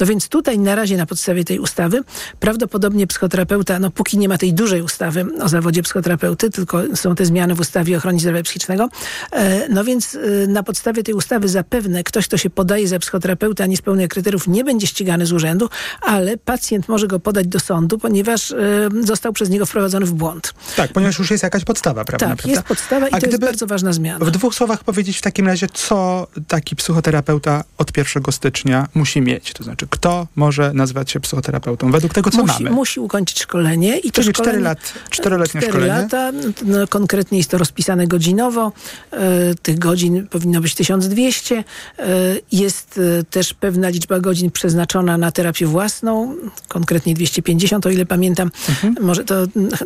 [0.00, 2.00] No więc tutaj na razie na podstawie tej ustawy
[2.40, 7.26] prawdopodobnie psychoterapeuta, no póki nie ma tej dużej ustawy o zawodzie psychoterapeuty, tylko są te
[7.26, 8.88] zmiany w ustawie o ochronie zdrowia psychicznego,
[9.32, 13.66] e, no więc e, na podstawie tej ustawy zapewne ktoś, kto się podaje za psychoterapeuta,
[13.66, 15.68] nie spełnia kryteriów, nie będzie ścigany z urzędu,
[16.00, 18.56] ale pacjent może go podać do sądu, ponieważ e,
[19.00, 20.54] został przez niego wprowadzony w błąd.
[20.76, 22.26] Tak, ponieważ już jest jakaś podstawa, prawda?
[22.26, 22.52] Tak, prawda?
[22.52, 24.24] jest podstawa i A to gdyby bardzo ważna zmiana.
[24.24, 29.52] W dwóch słowach powiedzieć w takim razie, co taki psychoterapeuta od 1 stycznia musi mieć.
[29.52, 32.76] To znaczy, kto może nazwać się psychoterapeutą według tego, co musi, mamy.
[32.76, 36.02] musi ukończyć szkolenie i to Czyli szkolenie, 4 lat, czteroletnie cztery szkolenie.
[36.02, 36.32] lata,
[36.64, 38.72] no, konkretnie jest to rozpisane godzinowo.
[39.12, 41.64] E, tych godzin powinno być 1200.
[41.98, 42.04] E,
[42.52, 46.36] jest e, też pewna liczba godzin przeznaczona na terapię własną,
[46.68, 48.50] konkretnie 250, o ile pamiętam.
[48.68, 48.96] Mhm.
[49.00, 49.34] Może to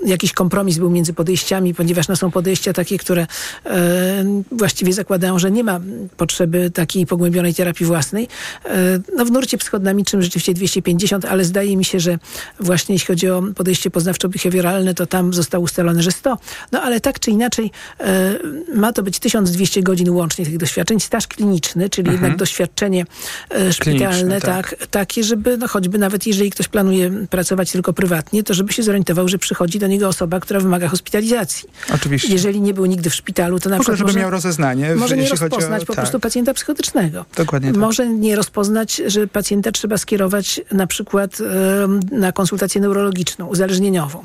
[0.07, 3.27] jakiś kompromis był między podejściami, ponieważ no, są podejścia takie, które
[4.53, 5.81] właściwie zakładają, że nie ma
[6.17, 8.29] potrzeby takiej pogłębionej terapii własnej.
[8.65, 12.19] E, no w nurcie psychodynamicznym rzeczywiście 250, ale zdaje mi się, że
[12.61, 16.39] właśnie jeśli chodzi o podejście poznawczo-behawioralne, to tam zostało ustalone, że 100.
[16.73, 18.39] No ale tak czy inaczej e,
[18.75, 21.01] ma to być 1200 godzin łącznie tych doświadczeń.
[21.01, 23.07] Staż kliniczny, czyli jednak doświadczenie
[23.51, 24.71] e, szpitalne, tak.
[24.71, 28.83] tak, takie, żeby no choćby nawet jeżeli ktoś planuje pracować tylko prywatnie, to żeby się
[28.83, 31.69] zorientował, że przychodzi do niego osoba, która wymaga hospitalizacji.
[31.95, 32.33] Oczywiście.
[32.33, 34.95] Jeżeli nie był nigdy w szpitalu, to na przykład żeby może, miał rozeznanie.
[34.97, 36.03] może nie chodzi o- rozpoznać po tak.
[36.03, 37.25] prostu pacjenta psychotycznego.
[37.37, 37.81] Dokładnie tak.
[37.81, 44.25] Może nie rozpoznać, że pacjenta trzeba skierować na przykład em, na konsultację neurologiczczną, uzależnieniową.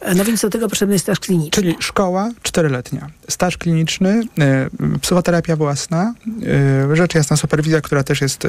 [0.00, 1.62] E, No więc do tego potrzebny jest staż kliniczny.
[1.62, 4.68] Czyli szkoła czteroletnia, staż kliniczny, e,
[5.00, 6.14] psychoterapia własna,
[6.92, 8.48] e, rzecz jasna superwizja, która też jest e,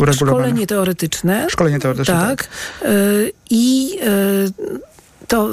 [0.00, 0.44] uregulowana.
[0.44, 1.46] Szkolenie teoretyczne.
[1.50, 2.48] Szkolenie teoretyczne, Tak.
[2.82, 2.88] E,
[3.50, 3.98] I
[5.28, 5.48] to,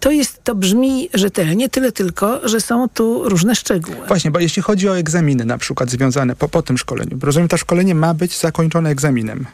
[0.00, 4.06] to jest, to brzmi rzetelnie, tyle tylko, że są tu różne szczegóły.
[4.08, 7.56] Właśnie, bo jeśli chodzi o egzaminy na przykład związane po, po tym szkoleniu, rozumiem, to
[7.56, 9.46] szkolenie ma być zakończone egzaminem.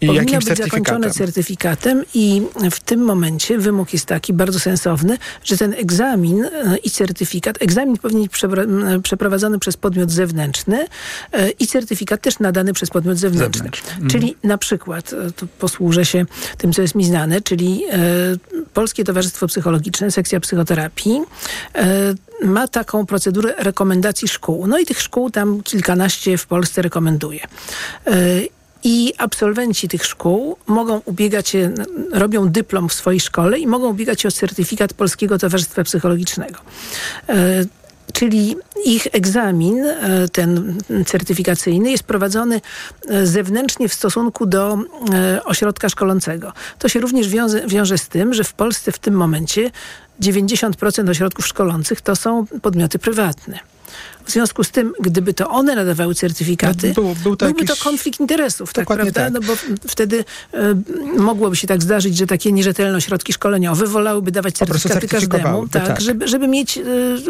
[0.00, 5.18] I Powinno jakimś być zakończone certyfikatem i w tym momencie wymóg jest taki bardzo sensowny,
[5.44, 8.32] że ten egzamin e, i certyfikat, egzamin powinien być
[9.02, 10.86] przeprowadzony przez podmiot zewnętrzny
[11.32, 13.58] e, i certyfikat też nadany przez podmiot zewnętrzny.
[13.58, 13.90] Zewnętrzny.
[13.90, 14.10] Mhm.
[14.10, 16.26] Czyli na przykład, e, tu posłużę się
[16.58, 17.82] tym, co jest mi znane, czyli
[18.74, 21.20] Polskie Towarzystwo Psychologiczne, sekcja psychoterapii,
[22.44, 24.66] ma taką procedurę rekomendacji szkół.
[24.66, 27.40] No i tych szkół tam kilkanaście w Polsce rekomenduje.
[28.84, 31.74] I absolwenci tych szkół mogą ubiegać się,
[32.12, 36.58] robią dyplom w swojej szkole i mogą ubiegać się o certyfikat Polskiego Towarzystwa Psychologicznego.
[37.28, 37.64] E,
[38.12, 42.60] Czyli ich egzamin, e, ten certyfikacyjny, jest prowadzony
[43.08, 44.78] e, zewnętrznie w stosunku do
[45.44, 46.52] ośrodka szkolącego.
[46.78, 49.70] To się również wiąże, wiąże z tym, że w Polsce w tym momencie
[50.20, 53.58] 90% ośrodków szkolących to są podmioty prywatne.
[54.28, 57.78] W związku z tym, gdyby to one nadawały certyfikaty, No, był- był to byłby jakiś-
[57.78, 59.40] to konflikt interesów, tak Dokładnie prawda?
[59.40, 59.48] tak.
[59.48, 60.74] No bo wtedy e,
[61.18, 66.00] mogłoby się tak zdarzyć, że takie nierzetelne ośrodki szkoleniowe wolałyby dawać certyfikaty każdemu, tak, tak.
[66.00, 66.82] Żeby, żeby mieć e,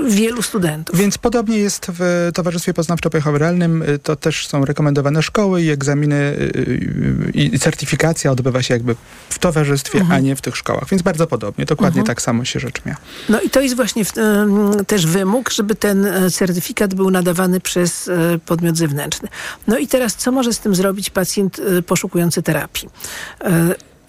[0.08, 0.98] wielu studentów.
[0.98, 3.88] Więc podobnie jest w Towarzystwie Poznawczo-Behawioralnym.
[3.88, 8.94] y, To też są rekomendowane szkoły i egzaminy y, y, i certyfikacja odbywa się jakby
[9.30, 10.16] w towarzystwie, Mhm.
[10.18, 10.88] a nie w tych szkołach.
[10.90, 11.64] Więc bardzo podobnie.
[11.64, 12.98] Dokładnie tak samo się rzecz miała.
[13.28, 14.12] No i to jest właśnie w,
[14.86, 16.30] też wymóg, żeby ten e,
[16.94, 19.28] był nadawany przez e, podmiot zewnętrzny.
[19.66, 22.88] No i teraz, co może z tym zrobić pacjent e, poszukujący terapii?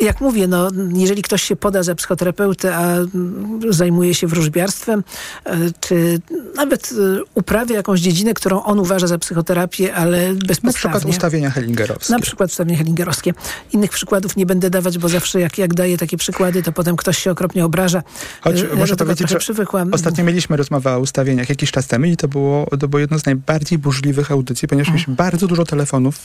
[0.02, 5.04] E, jak mówię, no, jeżeli ktoś się poda za psychoterapeutę, a mm, zajmuje się wróżbiarstwem,
[5.46, 6.20] e, czy
[6.56, 11.10] nawet e, uprawia jakąś dziedzinę, którą on uważa za psychoterapię, ale Na przykład bezpodstawnie.
[11.10, 12.14] ustawienia hellingerowskie.
[12.14, 13.34] Na przykład ustawienia hellingerowskie.
[13.74, 17.18] Innych przykładów nie będę dawać, bo zawsze jak, jak daję takie przykłady, to potem ktoś
[17.18, 18.04] się okropnie obraża.
[18.42, 19.94] Choć Ja do muszę powiedzieć, że przywykłam.
[19.94, 23.26] Ostatnio mieliśmy rozmowę o ustawieniach jakiś czas temu i to było, to było jedno z
[23.26, 24.94] najbardziej burzliwych audycji, ponieważ Mhm.
[24.96, 26.16] mieliśmy bardzo dużo telefonów,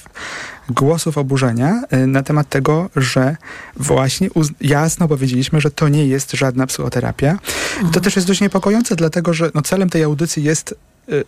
[0.68, 3.36] głosów oburzenia na temat tego, że
[3.76, 4.28] właśnie
[4.60, 7.30] jasno powiedzieliśmy, że to nie jest żadna psychoterapia.
[7.30, 7.92] Mhm.
[7.92, 10.74] To też jest dość niepokojące, dlatego że no, celem tej audycji jest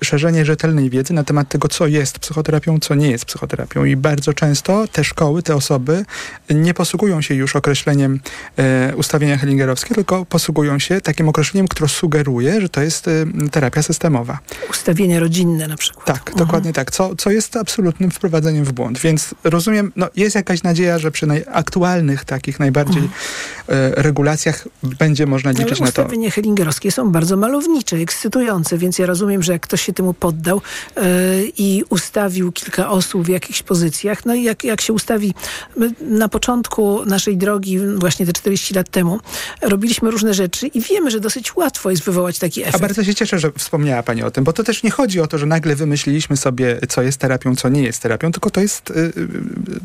[0.05, 3.85] szerzenie rzetelnej wiedzy na temat tego, co jest psychoterapią, co nie jest psychoterapią.
[3.85, 6.05] I bardzo często te szkoły, te osoby
[6.51, 8.21] nie posługują się już określeniem
[8.57, 13.13] e, ustawienia hellingerowskie, tylko posługują się takim określeniem, które sugeruje, że to jest e,
[13.51, 14.39] terapia systemowa.
[14.71, 16.07] Ustawienia rodzinne na przykład.
[16.07, 18.99] Tak, dokładnie tak, co, co jest absolutnym wprowadzeniem w błąd.
[18.99, 25.51] Więc rozumiem, no, jest jakaś nadzieja, że przy najaktualnych takich najbardziej e, regulacjach będzie można
[25.51, 26.03] liczyć na to.
[26.03, 30.61] ustawienia hellingerowskie są bardzo malownicze, ekscytujące, więc ja rozumiem, że jak ktoś się temu poddał
[30.97, 31.03] e,
[31.59, 35.35] i ustawił kilka osób w jakichś pozycjach, no i jak, jak się ustawi
[35.77, 39.21] my na początku naszej drogi, właśnie te 40 lat temu,
[39.63, 42.81] robiliśmy różne rzeczy i wiemy, że dosyć łatwo jest wywołać taki A efekt.
[42.83, 45.39] bardzo się cieszę, że wspomniała Pani o tym, bo to też nie chodzi o to,
[45.39, 48.95] że nagle wymyśliliśmy sobie, co jest terapią, co nie jest terapią, tylko to jest, y,
[48.95, 49.13] y,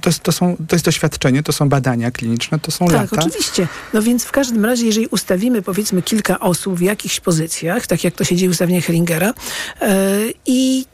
[0.02, 3.26] to jest, to są, to jest doświadczenie, to są badania kliniczne, to są Tak, lata.
[3.28, 3.68] oczywiście.
[3.94, 8.16] No więc w każdym razie, jeżeli ustawimy powiedzmy kilka osób w jakichś pozycjach, tak jak
[8.16, 9.34] to się dzieje w ustawieniu Hellingera
[9.80, 10.86] i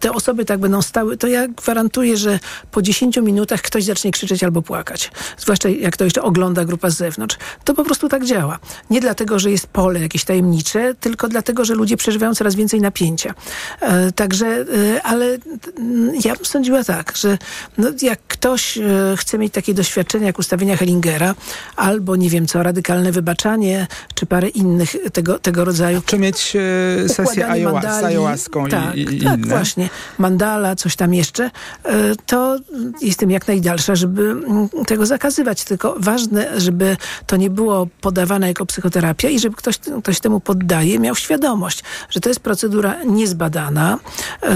[0.00, 2.38] te osoby tak będą stały, to ja gwarantuję, że
[2.70, 5.12] po 10 minutach ktoś zacznie krzyczeć albo płakać.
[5.38, 7.36] Zwłaszcza jak to jeszcze ogląda grupa z zewnątrz.
[7.64, 8.58] To po prostu tak działa.
[8.90, 13.34] Nie dlatego, że jest pole jakieś tajemnicze, tylko dlatego, że ludzie przeżywają coraz więcej napięcia.
[13.80, 15.38] E, także, e, ale
[15.78, 17.38] mm, ja bym sądziła tak, że
[17.78, 18.82] no, jak ktoś e,
[19.16, 21.34] chce mieć takie doświadczenia jak ustawienia Hellingera,
[21.76, 26.56] albo nie wiem co, radykalne wybaczanie, czy parę innych tego, tego rodzaju Czy mieć
[27.04, 29.48] e, sesję z ayahuaską tak, i, i tak, inne.
[29.48, 29.89] właśnie.
[30.18, 31.50] Mandala, coś tam jeszcze,
[31.84, 32.56] e, to
[33.02, 35.64] jestem jak najdalsza, żeby mm, tego zakazywać.
[35.64, 40.98] Tylko ważne, żeby to nie było podawane jako psychoterapia i żeby ktoś, ktoś temu poddaje,
[40.98, 43.98] miał świadomość, że to jest procedura niezbadana,
[44.42, 44.48] e,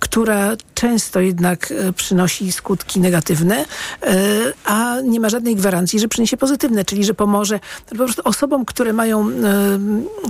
[0.00, 3.64] która często jednak e, przynosi skutki negatywne,
[4.64, 8.92] a nie ma żadnej gwarancji, że przyniesie pozytywne, czyli że pomoże po prostu osobom, które
[8.92, 9.30] mają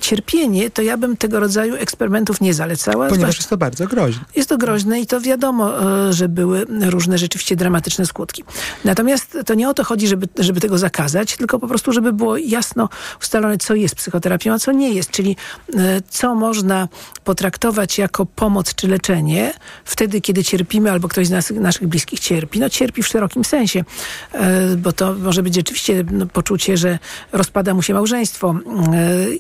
[0.01, 3.09] cierpienie, to ja bym tego rodzaju eksperymentów nie zalecała.
[3.09, 4.24] Ponieważ jest to bardzo groźne.
[4.37, 8.45] Jest to groźne i to wiadomo, e, że były różne rzeczywiście dramatyczne skutki.
[8.85, 12.37] Natomiast to nie o to chodzi, żeby, żeby tego zakazać, tylko po prostu, żeby było
[12.37, 12.89] jasno
[13.21, 15.37] ustalone, co jest psychoterapią, a co nie jest, czyli
[15.77, 16.89] e, co można
[17.25, 19.53] potraktować jako pomoc czy leczenie
[19.85, 22.59] wtedy, kiedy cierpimy albo ktoś z nas, naszych bliskich cierpi.
[22.61, 23.85] No cierpi w szerokim sensie,
[24.33, 26.99] e, bo to może być rzeczywiście no, poczucie, że
[27.33, 28.55] rozpada mu się małżeństwo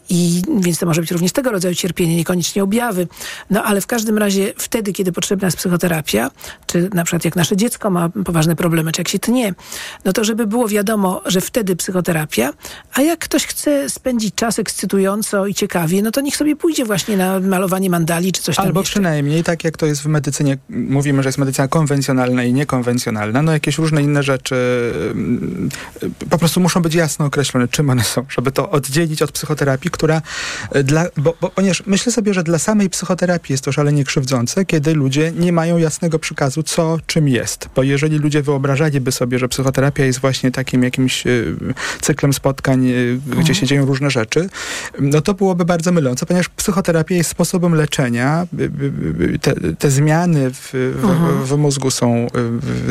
[0.08, 3.08] i więc to może być również tego rodzaju cierpienie, niekoniecznie objawy.
[3.50, 6.30] No ale w każdym razie wtedy, kiedy potrzebna jest psychoterapia,
[6.66, 9.54] czy na przykład jak nasze dziecko ma poważne problemy, czy jak się tnie,
[10.04, 12.52] no to żeby było wiadomo, że wtedy psychoterapia,
[12.94, 17.16] a jak ktoś chce spędzić czas ekscytująco i ciekawie, no to niech sobie pójdzie właśnie
[17.16, 18.92] na malowanie mandali, czy coś tam Albo jeszcze.
[18.92, 23.52] przynajmniej tak jak to jest w medycynie, mówimy, że jest medycyna konwencjonalna i niekonwencjonalna, no
[23.52, 24.56] jakieś różne inne rzeczy
[25.10, 25.68] mm,
[26.30, 30.22] po prostu muszą być jasno określone, czym one są, żeby to oddzielić od psychoterapii, która
[30.84, 34.94] dla, bo, bo, ponieważ myślę sobie, że dla samej psychoterapii jest to szalenie krzywdzące, kiedy
[34.94, 37.68] ludzie nie mają jasnego przekazu, co czym jest.
[37.76, 41.56] Bo jeżeli ludzie wyobrażaliby sobie, że psychoterapia jest właśnie takim jakimś y,
[42.00, 43.54] cyklem spotkań, y, gdzie Mhm.
[43.54, 44.48] się dzieją różne rzeczy,
[45.00, 48.46] no to byłoby bardzo mylące, ponieważ psychoterapia jest sposobem leczenia.
[48.60, 51.44] Y, Te, te zmiany w, w, Mhm.
[51.44, 52.26] w mózgu są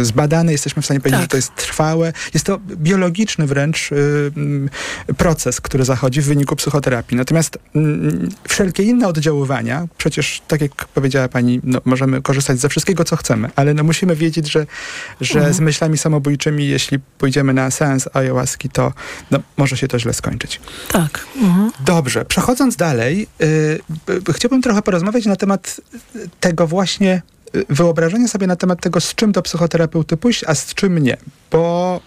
[0.01, 1.23] zbadane, jesteśmy w stanie powiedzieć, Tak.
[1.23, 2.13] że to jest trwałe.
[2.33, 3.95] Jest to biologiczny wręcz y,
[4.37, 4.69] mm,
[5.17, 7.17] proces, który zachodzi w wyniku psychoterapii.
[7.17, 13.03] Natomiast mm, wszelkie inne oddziaływania, przecież tak jak powiedziała pani, no, możemy korzystać ze wszystkiego,
[13.03, 14.65] co chcemy, ale no, musimy wiedzieć, że,
[15.21, 15.53] że Mhm.
[15.53, 18.93] z myślami samobójczymi, jeśli pójdziemy na seans ayahuaski, to
[19.31, 20.61] no, może się to źle skończyć.
[20.91, 21.25] Tak.
[21.41, 21.71] Mhm.
[21.85, 23.45] Dobrze, przechodząc dalej, y,
[24.29, 25.81] y, chciałbym trochę porozmawiać na temat
[26.39, 27.21] tego właśnie
[27.55, 31.17] y, wyobrażenia sobie na temat tego, z czym do psychoterapeuty pójść, a z czym nie.
[31.51, 32.01] Bo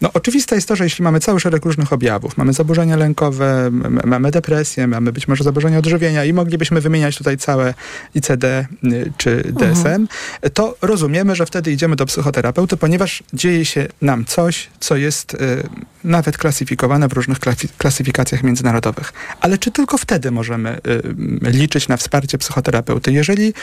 [0.00, 3.70] no, oczywiste jest to, że jeśli mamy cały szereg różnych objawów, mamy zaburzenia lękowe,
[4.04, 7.74] mamy depresję, mamy być może zaburzenia odżywienia i moglibyśmy wymieniać tutaj całe
[8.14, 10.08] ICD y, czy DSM,
[10.54, 15.38] to rozumiemy, że wtedy idziemy do psychoterapeuty, ponieważ dzieje się nam coś, co jest y,
[16.04, 17.38] nawet klasyfikowane w różnych
[17.78, 19.12] klasyfikacjach międzynarodowych.
[19.40, 23.12] Ale czy tylko wtedy możemy y, liczyć na wsparcie psychoterapeuty?
[23.12, 23.54] Jeżeli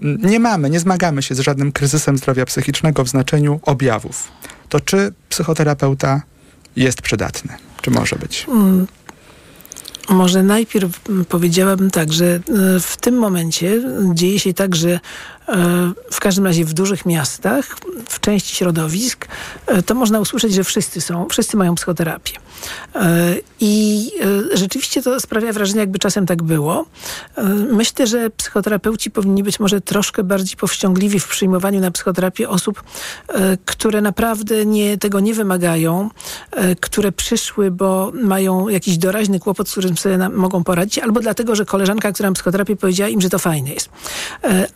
[0.00, 4.28] nie mamy, nie zmagamy się z żadnym kryzysem zdrowia psychicznego w znaczeniu objawów,
[4.68, 6.22] to czy psychoterapeuta
[6.76, 7.56] jest przydatny?
[7.82, 8.46] Czy może być?
[8.48, 8.86] Mm,
[10.08, 12.40] Może najpierw powiedziałabym tak, że e,
[12.80, 13.82] w tym momencie
[14.14, 15.00] dzieje się tak, że
[16.10, 17.76] w każdym razie w dużych miastach,
[18.08, 19.28] w części środowisk,
[19.66, 22.32] e, to można usłyszeć, że wszyscy są, wszyscy mają psychoterapię.
[22.94, 24.10] E, I
[24.52, 26.86] e, rzeczywiście to sprawia wrażenie, jakby czasem tak było.
[27.36, 32.82] E, Myślę, że psychoterapeuci powinni być może troszkę bardziej powściągliwi w przyjmowaniu na psychoterapię osób,
[33.28, 36.10] e, które naprawdę nie, tego nie wymagają,
[36.50, 41.20] e, które przyszły, bo mają jakiś doraźny kłopot, z którym sobie na, mogą poradzić, albo
[41.20, 43.88] dlatego, że koleżanka, która ma psychoterapię, powiedziała im, że to fajne jest.
[44.44, 44.66] E,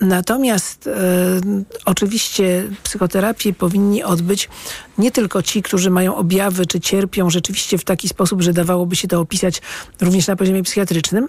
[0.63, 4.49] Natomiast e, oczywiście psychoterapię powinni odbyć
[4.99, 9.09] nie tylko ci, którzy mają objawy, czy cierpią rzeczywiście w taki sposób, że dawałoby się
[9.09, 9.63] to opisać
[10.01, 11.29] również na poziomie psychiatrycznym,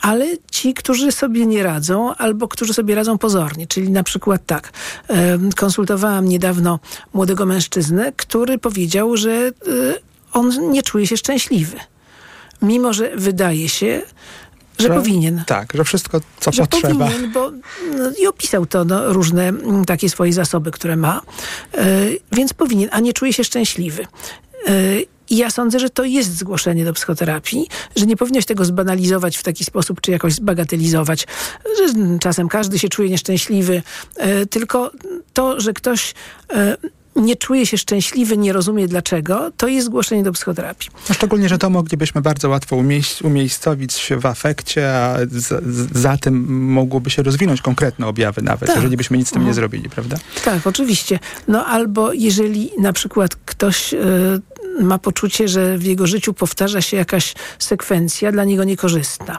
[0.00, 3.66] ale ci, którzy sobie nie radzą, albo którzy sobie radzą pozornie.
[3.66, 4.72] Czyli na przykład tak,
[5.08, 6.78] em, konsultowałam niedawno
[7.12, 9.50] młodego mężczyznę, który powiedział, że e,
[10.32, 11.76] on nie czuje się szczęśliwy.
[12.62, 14.02] Mimo, że wydaje się,
[14.82, 15.42] że, powinien.
[15.46, 17.06] Tak, że wszystko, co Że potrzeba.
[17.06, 17.50] powinien, bo
[17.98, 21.20] no, i opisał to no, różne mm, takie swoje zasoby, które ma,
[21.74, 21.86] e,
[22.32, 24.06] więc powinien, a nie czuje się szczęśliwy.
[24.66, 28.64] E, I ja sądzę, że to jest zgłoszenie do psychoterapii, że nie powinno się tego
[28.64, 31.26] zbanalizować w taki sposób, czy jakoś zbagatelizować,
[31.78, 33.82] że czasem każdy się czuje nieszczęśliwy,
[34.16, 34.90] e, tylko
[35.32, 36.14] to, że ktoś
[37.16, 40.90] nie czuje się szczęśliwy, nie rozumie dlaczego, to jest zgłoszenie do psychoterapii.
[41.08, 45.16] No szczególnie, że to moglibyśmy bardzo łatwo umieść, umiejscowić w afekcie, a
[45.94, 48.76] za tym mogłoby się rozwinąć konkretne objawy nawet, Tak.
[48.76, 49.54] jeżeli byśmy nic z tym nie Mhm.
[49.54, 50.16] zrobili, prawda?
[50.44, 51.18] Tak, oczywiście.
[51.48, 53.98] No albo jeżeli na przykład ktoś e,
[54.80, 59.38] ma poczucie, że w jego życiu powtarza się jakaś sekwencja dla niego niekorzystna.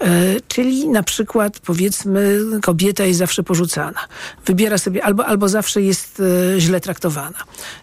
[0.00, 0.06] E,
[0.48, 4.00] czyli na przykład powiedzmy kobieta jest zawsze porzucana.
[4.46, 6.22] Wybiera sobie albo, albo zawsze jest
[6.56, 7.38] e, źle traktowana.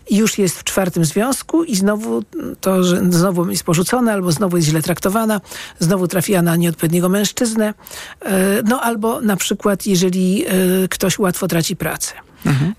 [0.10, 2.24] I już jest w czwartym związku i znowu
[2.62, 5.42] to, że znowu jest porzucona albo znowu jest źle traktowana,
[5.80, 7.74] znowu trafiła na nieodpowiedniego mężczyznę.
[8.22, 10.46] E, no albo na przykład jeżeli
[10.90, 12.14] ktoś łatwo traci pracę.
[12.46, 12.74] Mhm.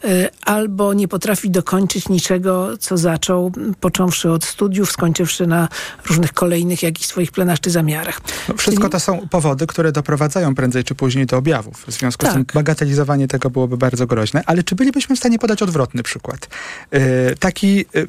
[0.45, 5.69] Albo nie potrafi dokończyć niczego, co zaczął, począwszy od studiów, skończywszy na
[6.07, 8.21] różnych kolejnych jakichś swoich planach czy zamiarach.
[8.49, 8.93] No, wszystko Czyli...
[8.93, 11.85] to są powody, które doprowadzają prędzej czy później do objawów.
[11.87, 12.31] W związku tak.
[12.31, 12.55] z tym tak.
[12.55, 14.43] bagatelizowanie tego byłoby bardzo groźne.
[14.47, 16.49] Ale czy bylibyśmy w stanie podać odwrotny przykład?
[16.93, 17.01] Yy,
[17.39, 18.09] taki, yy,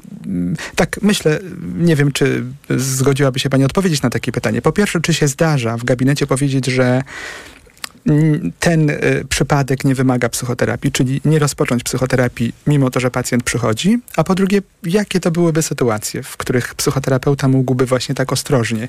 [0.75, 1.39] tak myślę,
[1.77, 4.61] nie wiem, czy zgodziłaby się Pani odpowiedzieć na takie pytanie.
[4.61, 7.01] Po pierwsze, czy się zdarza w gabinecie powiedzieć, że
[8.59, 13.99] ten y, przypadek nie wymaga psychoterapii, czyli nie rozpocząć psychoterapii, mimo to, że pacjent przychodzi,
[14.15, 18.87] a po drugie, jakie to byłyby sytuacje, w których psychoterapeuta mógłby właśnie tak ostrożnie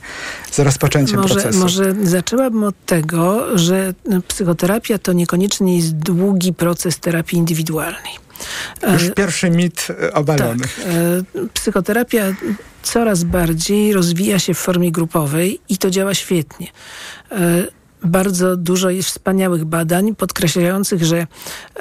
[0.50, 1.58] z rozpoczęciem może, procesu?
[1.58, 3.94] Może zaczęłabym od tego, że
[4.28, 8.12] psychoterapia to niekoniecznie jest długi proces terapii indywidualnej.
[8.92, 10.64] Już e, pierwszy mit obalony.
[10.64, 11.48] Tak.
[11.54, 12.24] Psychoterapia
[12.82, 16.66] coraz bardziej rozwija się w formie grupowej i to działa świetnie
[18.06, 21.26] bardzo dużo jest wspaniałych badań podkreślających, że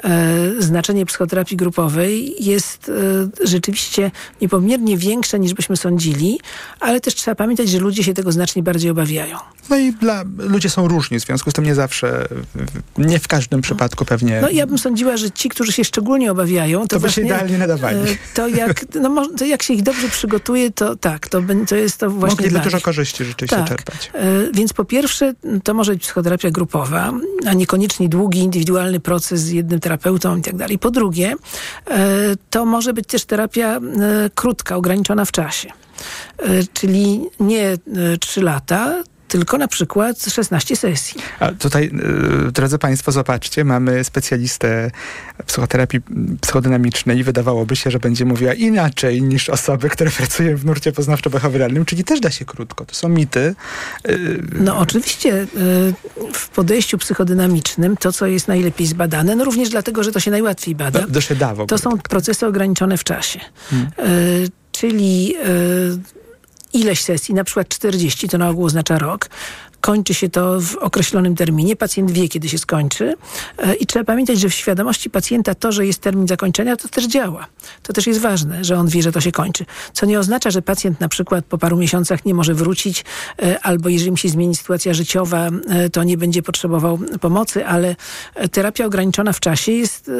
[0.04, 2.88] e, znaczenie psychoterapii grupowej jest
[3.42, 4.10] e, rzeczywiście
[4.40, 6.40] niepomiernie większe niż byśmy sądzili,
[6.80, 9.38] ale też trzeba pamiętać, że ludzie się tego znacznie bardziej obawiają.
[9.70, 12.28] No i dla, ludzie są różni, w związku z tym nie zawsze,
[12.98, 14.40] nie w każdym przypadku pewnie.
[14.40, 17.58] No ja bym sądziła, że ci, którzy się szczególnie obawiają, to, to by się idealnie
[17.58, 18.10] nadawali.
[18.10, 21.98] E, to jak, no, to jak się ich dobrze przygotuje, to tak, to, to jest
[21.98, 23.68] to właśnie Mogliby dużo korzyści rzeczywiście tak.
[23.68, 24.10] czerpać.
[24.52, 25.34] Więc po pierwsze,
[25.64, 27.12] to może być psychoterapia grupowa,
[27.46, 30.78] a niekoniecznie długi, indywidualny proces z jednym terapeutą i tak dalej.
[30.78, 31.34] Po drugie,
[31.86, 33.80] e, to może być też terapia
[34.34, 35.68] krótka, ograniczona w czasie.
[36.72, 37.78] Czyli nie
[38.20, 41.20] trzy lata, tylko na przykład 16 sesji.
[41.40, 41.90] A tutaj,
[42.48, 44.90] y, drodzy Państwo, zobaczcie, mamy specjalistę
[45.46, 46.00] psychoterapii
[46.40, 51.84] psychodynamicznej i wydawałoby się, że będzie mówiła inaczej niż osoby, które pracują w nurcie poznawczo-behawioralnym,
[51.84, 52.84] czyli też da się krótko.
[52.84, 53.54] To są mity.
[54.08, 55.46] Y, no oczywiście y,
[56.32, 60.74] w podejściu psychodynamicznym to, co jest najlepiej zbadane, no również dlatego, że to się najłatwiej
[60.74, 63.40] bada, to, to, się da to są procesy ograniczone w czasie.
[63.70, 63.90] Hmm.
[64.72, 65.34] Czyli
[66.76, 69.28] ileś sesji, na przykład 40, to na ogół oznacza rok,
[69.86, 71.76] kończy się to w określonym terminie.
[71.76, 73.14] Pacjent wie, kiedy się skończy.
[73.58, 77.06] E, I trzeba pamiętać, że w świadomości pacjenta to, że jest termin zakończenia, to też
[77.06, 77.46] działa.
[77.82, 79.64] To też jest ważne, że on wie, że to się kończy.
[79.92, 83.04] Co nie oznacza, że pacjent na przykład po paru miesiącach nie może wrócić,
[83.42, 87.96] e, albo jeżeli mu się zmieni sytuacja życiowa, e, to nie będzie potrzebował pomocy, ale
[88.52, 90.10] terapia ograniczona w czasie jest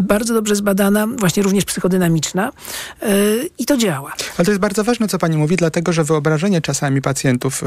[0.00, 2.52] bardzo dobrze zbadana, właśnie również psychodynamiczna
[3.58, 4.12] i to działa.
[4.38, 7.64] Ale to jest bardzo ważne, co pani mówi, dlatego, że wyobrażenie czasami pacjentów,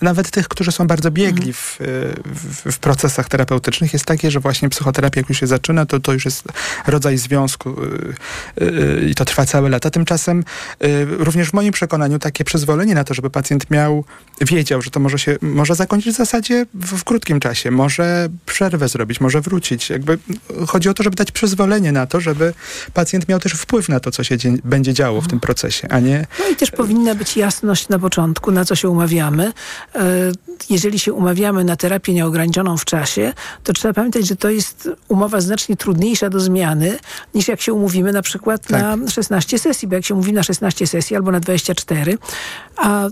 [0.00, 1.78] nawet tych, którzy są bardzo biegli w,
[2.24, 6.12] w, w, procesach terapeutycznych jest takie, że właśnie psychoterapia jak już się zaczyna, to to
[6.12, 6.44] już jest
[6.86, 7.76] rodzaj związku
[8.60, 9.90] y, y, i to trwa całe lata.
[9.90, 10.44] Tymczasem
[10.84, 14.04] y, również w moim przekonaniu takie przyzwolenie na to, żeby pacjent miał,
[14.40, 18.88] wiedział, że to może się, może zakończyć w zasadzie w, w krótkim czasie, może przerwę
[18.88, 19.90] zrobić, może wrócić.
[19.90, 20.18] Jakby
[20.68, 22.54] chodzi o to, żeby dać przyzwolenie na to, żeby
[22.94, 26.00] pacjent miał też wpływ na to, co się dzie będzie działo w tym procesie, a
[26.00, 26.26] nie...
[26.38, 29.52] No i też powinna być jasność na początku, na co się umawiamy.
[29.94, 30.32] E,
[30.80, 33.32] jeżeli się umawiamy na terapię nieograniczoną w czasie,
[33.64, 36.98] to trzeba pamiętać, że to jest umowa znacznie trudniejsza do zmiany,
[37.34, 38.82] niż jak się umówimy na przykład tak.
[38.82, 42.18] na 16 sesji, bo jak się umówimy na 16 sesji albo na 24,
[42.76, 43.08] a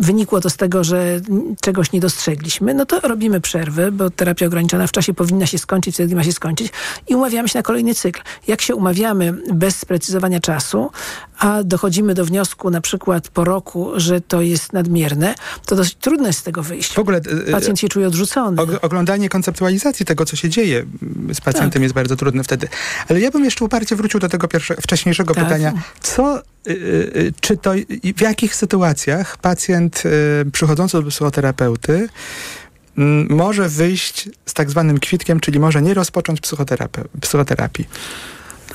[0.00, 1.20] wynikło to z tego, że
[1.60, 5.94] czegoś nie dostrzegliśmy, no to robimy przerwę, bo terapia ograniczona w czasie powinna się skończyć,
[5.94, 6.72] wtedy ma się skończyć
[7.08, 8.20] i umawiamy się na kolejny cykl.
[8.46, 10.90] Jak się umawiamy bez sprecyzowania czasu,
[11.38, 15.34] a dochodzimy do wniosku na przykład po roku, że to jest nadmierne,
[15.66, 16.94] to dosyć trudno jest z tego wyjść.
[16.94, 18.62] W ogóle e, pacjent się czuje odrzucony.
[18.82, 20.84] Oglądanie konceptualizacji tego, co się dzieje
[21.34, 21.82] z pacjentem tak.
[21.82, 22.68] jest bardzo trudne wtedy.
[23.08, 25.44] Ale ja bym jeszcze uparcie wrócił do tego pierwszego, wcześniejszego tak.
[25.44, 25.72] pytania.
[26.00, 26.42] Co,
[27.40, 27.72] czy to,
[28.16, 30.02] w jakich sytuacjach pacjent
[30.52, 32.08] przychodzący do psychoterapeuty
[32.98, 36.40] mm, może wyjść z tak zwanym kwitkiem, czyli może nie rozpocząć
[37.20, 37.84] psychoterapii.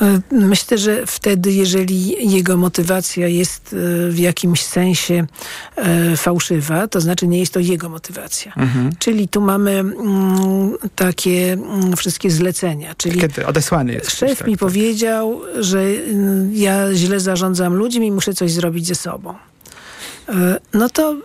[0.01, 3.75] E, myślę, że wtedy, jeżeli jego motywacja jest
[4.07, 5.27] e, w jakimś sensie
[5.75, 8.53] e, fałszywa, to znaczy nie jest to jego motywacja.
[8.57, 8.89] Mhm.
[8.99, 12.95] Czyli tu mamy mm, takie mm, wszystkie zlecenia.
[12.97, 14.11] Czyli Kiedy odesłany jest.
[14.11, 14.59] Szef tak, mi tak.
[14.59, 19.33] powiedział, że mm, ja źle zarządzam ludźmi i muszę coś zrobić ze sobą.
[20.73, 21.15] no to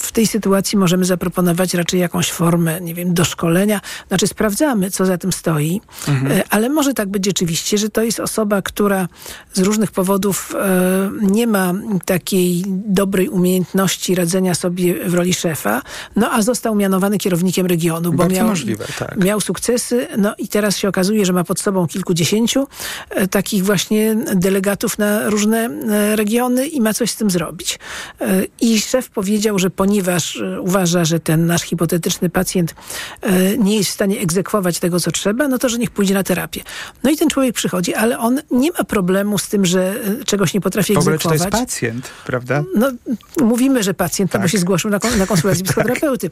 [0.00, 3.80] w tej sytuacji możemy zaproponować raczej jakąś formę, nie wiem, doszkolenia.
[4.08, 6.42] Znaczy sprawdzamy, co za tym stoi, mhm.
[6.50, 9.08] ale może tak być rzeczywiście, że to jest osoba, która
[9.52, 11.74] z różnych powodów e, nie ma
[12.04, 15.82] takiej dobrej umiejętności radzenia sobie w roli szefa,
[16.16, 19.16] no a został mianowany kierownikiem regionu, bo miał, możliwe, tak.
[19.24, 22.66] miał sukcesy, no i teraz się okazuje, że ma pod sobą kilkudziesięciu
[23.10, 27.78] e, takich właśnie delegatów na różne e, regiony i ma coś z tym zrobić.
[28.20, 32.74] E, I szef powiedział, że ponieważ e, uważa, że ten nasz hipotetyczny pacjent
[33.20, 36.22] e, nie jest w stanie egzekwować tego, co trzeba, no to, że niech pójdzie na
[36.22, 36.62] terapię.
[37.02, 40.54] No i ten człowiek przychodzi, ale on nie ma problemu z tym, że e, czegoś
[40.54, 41.42] nie potrafi w ogóle, egzekwować.
[41.42, 42.62] Czy to jest pacjent, prawda?
[42.74, 42.92] No,
[43.40, 44.42] mówimy, że pacjent, tak.
[44.42, 45.74] bo się zgłosił na, na konsultację tak.
[45.74, 46.30] psychoterapeuty.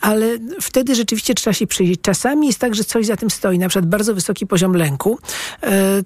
[0.00, 0.26] Ale
[0.60, 2.00] wtedy rzeczywiście trzeba się przyjrzeć.
[2.02, 5.18] Czasami jest tak, że coś za tym stoi, na przykład bardzo wysoki poziom lęku,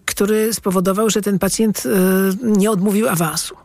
[0.04, 1.82] który spowodował, że ten pacjent
[2.42, 3.56] nie odmówił awansu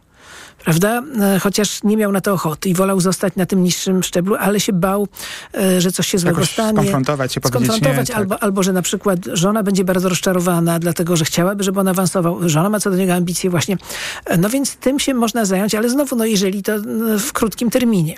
[0.65, 1.03] prawda?
[1.21, 4.59] E, chociaż nie miał na to ochoty i wolał zostać na tym niższym szczeblu, ale
[4.59, 5.07] się bał,
[5.53, 6.73] e, że coś się złego Jakoś stanie.
[6.73, 8.43] Skonfrontować się, skonfrontować nie, albo, tak.
[8.43, 12.49] albo, że na przykład żona będzie bardzo rozczarowana, dlatego, że chciałaby, żeby on awansował.
[12.49, 13.77] Żona ma co do niego ambicje właśnie.
[14.25, 16.73] E, no więc tym się można zająć, ale znowu, no jeżeli to
[17.19, 18.15] w krótkim terminie.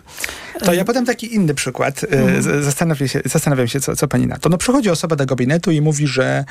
[0.66, 2.06] To ja podam taki inny przykład.
[2.10, 2.64] Mhm.
[2.64, 4.50] Zastanawiam się, zastanawiam się co, co pani na to.
[4.50, 6.46] No przychodzi osoba do gabinetu i mówi, że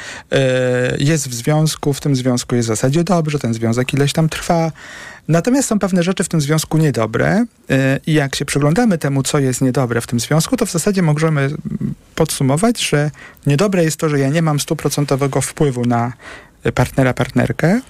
[0.98, 4.72] jest w związku, w tym związku jest w zasadzie dobrze, ten związek ileś tam trwa,
[5.28, 7.74] Natomiast są pewne rzeczy w tym związku niedobre y,
[8.06, 11.50] i jak się przyglądamy temu, co jest niedobre w tym związku, to w zasadzie możemy
[12.14, 13.10] podsumować, że
[13.46, 16.12] niedobre jest to, że ja nie mam stuprocentowego wpływu na
[16.74, 17.80] partnera, partnerkę,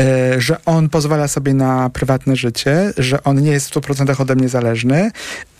[0.00, 4.34] e, że on pozwala sobie na prywatne życie, że on nie jest w 100% ode
[4.34, 5.10] mnie zależny,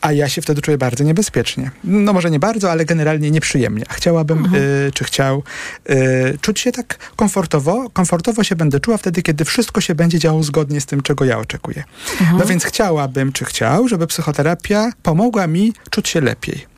[0.01, 1.71] a ja się wtedy czuję bardzo niebezpiecznie.
[1.85, 3.85] No może nie bardzo, ale generalnie nieprzyjemnie.
[3.89, 4.63] A chciałabym, mhm.
[4.63, 5.43] y, czy chciał
[5.91, 7.91] y, czuć się tak komfortowo.
[7.91, 11.39] Komfortowo się będę czuła wtedy, kiedy wszystko się będzie działo zgodnie z tym, czego ja
[11.39, 11.85] oczekuję.
[12.21, 12.39] Mhm.
[12.39, 16.75] No więc chciałabym, czy chciał, żeby psychoterapia pomogła mi czuć się lepiej.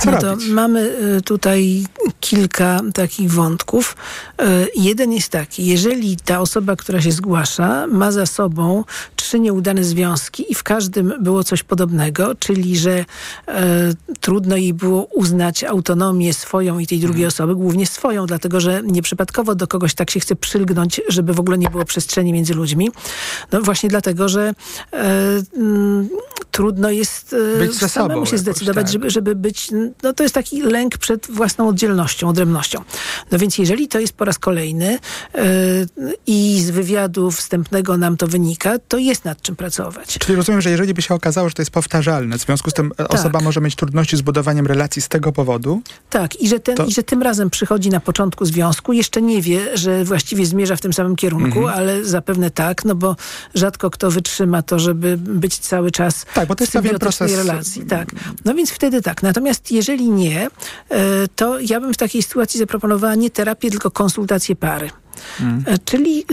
[0.00, 1.84] Co no to mamy y, tutaj
[2.20, 3.96] kilka takich wątków.
[4.42, 4.44] Y,
[4.76, 8.84] jeden jest taki, jeżeli ta osoba, która się zgłasza, ma za sobą
[9.16, 13.04] trzy nieudane związki i w każdym było coś podobnego, czyli że
[13.48, 17.28] e, trudno jej było uznać autonomię swoją i tej drugiej mhm.
[17.28, 21.58] osoby, głównie swoją, dlatego że nieprzypadkowo do kogoś tak się chce przylgnąć, żeby w ogóle
[21.58, 22.90] nie było przestrzeni między ludźmi.
[23.52, 24.54] No właśnie dlatego, że
[24.92, 25.04] e,
[25.56, 26.08] m,
[26.50, 28.92] trudno jest być samemu sobą się zdecydować, tak.
[28.92, 29.70] żeby, żeby być
[30.02, 32.82] no to jest taki lęk przed własną oddzielnością, odrębnością.
[33.30, 34.98] No więc jeżeli to jest po raz kolejny
[35.34, 35.42] yy,
[36.26, 40.18] i z wywiadu wstępnego nam to wynika, to jest nad czym pracować.
[40.18, 42.92] Czyli rozumiem, że jeżeli by się okazało, że to jest powtarzalne, w związku z tym
[42.96, 43.14] tak.
[43.14, 45.82] osoba może mieć trudności z budowaniem relacji z tego powodu?
[46.10, 46.84] Tak, i że, ten, to...
[46.84, 50.80] i że tym razem przychodzi na początku związku, jeszcze nie wie, że właściwie zmierza w
[50.80, 51.78] tym samym kierunku, mhm.
[51.78, 53.16] ale zapewne tak, no bo
[53.54, 57.86] rzadko kto wytrzyma to, żeby być cały czas tak, bo to jest pewien proces relacji.
[57.86, 58.12] Tak.
[58.44, 59.22] No więc wtedy tak.
[59.22, 60.48] Natomiast jeżeli nie,
[60.88, 64.90] e, to ja bym w takiej sytuacji zaproponowała nie terapię, tylko konsultację pary.
[65.38, 65.64] Hmm.
[65.84, 66.24] Czyli,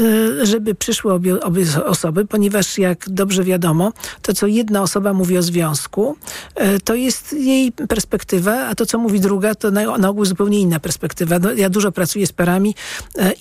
[0.41, 5.37] e, żeby przyszły obie, obie, osoby, ponieważ jak dobrze wiadomo, to co jedna osoba mówi
[5.37, 6.17] o związku,
[6.55, 10.59] e, to jest jej perspektywa, a to co mówi druga, to na, na ogół zupełnie
[10.59, 11.39] inna perspektywa.
[11.39, 12.75] No, ja dużo pracuję z parami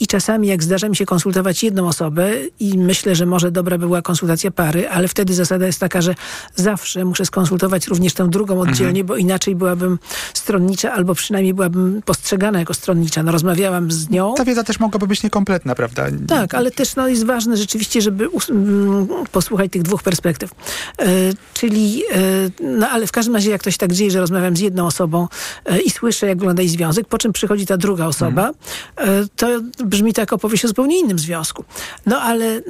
[0.01, 2.31] i czasami jak zdarza mi się konsultować jedną osobę
[2.61, 6.15] i myślę, że może dobra by była konsultacja pary, ale wtedy zasada jest taka, że
[6.57, 9.07] zawsze muszę skonsultować również tę drugą oddzielnie, mhm.
[9.07, 9.99] bo inaczej byłabym
[10.35, 13.23] stronnicza albo przynajmniej byłabym postrzegana jako stronnicza.
[13.23, 14.35] No rozmawiałam z nią.
[14.35, 16.37] Ta wiedza też mogłaby być niekompletna kompletna, prawda?
[16.41, 20.51] Tak, ale też no, jest ważne rzeczywiście, żeby mm, posłuchać tych dwóch perspektyw.
[20.99, 21.07] E,
[21.55, 22.21] czyli, e,
[22.61, 25.29] no ale w każdym razie jak to się tak dzieje, że rozmawiam z jedną osobą
[25.65, 28.51] e, i słyszę, jak wygląda jej związek, po czym przychodzi ta druga osoba,
[28.97, 29.29] hmm.
[29.37, 29.47] to
[29.85, 31.65] brzmi tak opowieść o zupełnie innym związku.
[32.07, 32.61] No ale, e,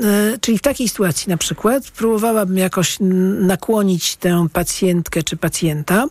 [0.40, 2.96] czyli w takiej sytuacji na przykład próbowałabym jakoś
[3.40, 6.06] nakłonić tę pacjentkę czy pacjenta,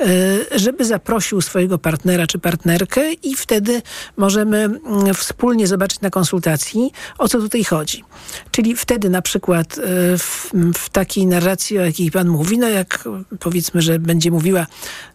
[0.00, 3.82] e, żeby zaprosił swojego partnera czy partnerkę i wtedy
[4.16, 8.04] możemy mm, wspólnie zobaczyć na konsultacji, o co tutaj chodzi.
[8.50, 9.82] Czyli wtedy na przykład e,
[10.18, 14.66] w, w takiej narracji, o jakiej pan mówi, no jak powiedzmy, że będzie mówiła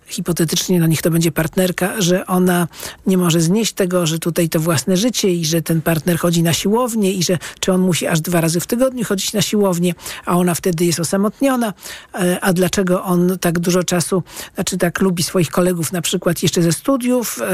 [0.09, 2.67] hipotetycznie, no niech to będzie partnerka, że ona
[3.05, 6.53] nie może znieść tego, że tutaj to własne życie i że ten partner chodzi na
[6.53, 9.93] siłownię i że czy on musi aż dwa razy w tygodniu chodzić na siłownię,
[10.25, 11.73] a ona wtedy jest osamotniona,
[12.13, 14.23] e, a dlaczego on tak dużo czasu,
[14.55, 17.45] znaczy tak lubi swoich kolegów na przykład jeszcze ze studiów e,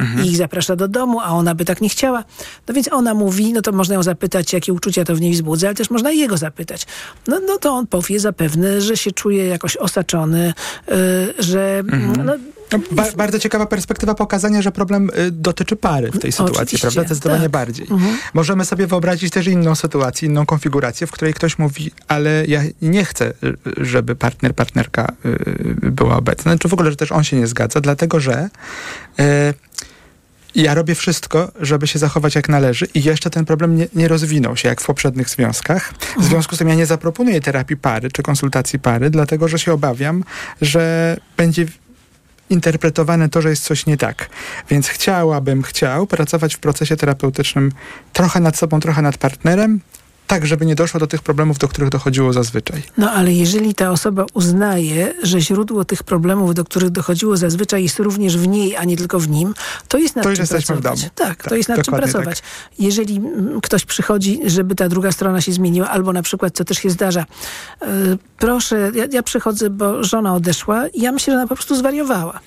[0.00, 0.24] mhm.
[0.24, 2.24] i ich zaprasza do domu, a ona by tak nie chciała.
[2.68, 5.66] No więc ona mówi, no to można ją zapytać, jakie uczucia to w niej wzbudza,
[5.66, 6.86] ale też można jego zapytać.
[7.26, 10.54] No, no to on powie zapewne, że się czuje jakoś osaczony,
[10.88, 10.94] e,
[11.38, 12.34] że mhm No,
[12.72, 16.80] No, ba bardzo ciekawa perspektywa pokazania, że problem y, dotyczy pary w tej sytuacji, Oczywiście,
[16.80, 17.04] prawda?
[17.04, 17.50] Zdecydowanie tak.
[17.50, 17.86] bardziej.
[18.34, 23.04] Możemy sobie wyobrazić też inną sytuację, inną konfigurację, w której ktoś mówi, ale ja nie
[23.04, 23.32] chcę,
[23.76, 26.58] żeby partner, partnerka y, była obecna.
[26.58, 28.48] Czy w ogóle, że też on się nie zgadza, dlatego że
[29.20, 29.24] y,
[30.54, 34.56] ja robię wszystko, żeby się zachować jak należy i jeszcze ten problem nie, nie rozwinął
[34.56, 35.94] się jak w poprzednich związkach.
[36.18, 39.72] W związku z tym ja nie zaproponuję terapii pary czy konsultacji pary, dlatego że się
[39.72, 40.24] obawiam,
[40.60, 41.66] że będzie
[42.50, 44.28] interpretowane to, że jest coś nie tak.
[44.70, 47.72] Więc chciałabym, chciał pracować w procesie terapeutycznym
[48.12, 49.80] trochę nad sobą, trochę nad partnerem,
[50.30, 52.82] tak, żeby nie doszło do tych problemów, do których dochodziło zazwyczaj.
[52.98, 57.98] No ale jeżeli ta osoba uznaje, że źródło tych problemów, do których dochodziło zazwyczaj jest
[57.98, 59.54] również w niej, a nie tylko w nim,
[59.88, 60.82] to jest nad To czym pracować.
[60.82, 60.96] domu.
[61.14, 62.42] Tak, Tak, to jest nad czym pracować.
[62.78, 66.78] Jeżeli mm, ktoś przychodzi, żeby ta druga strona się zmieniła, albo na przykład, co też
[66.78, 67.24] się zdarza,
[67.82, 67.86] e,
[68.38, 72.40] proszę, ja, ja przychodzę, bo żona odeszła i ja myślę, że ona po prostu zwariowała.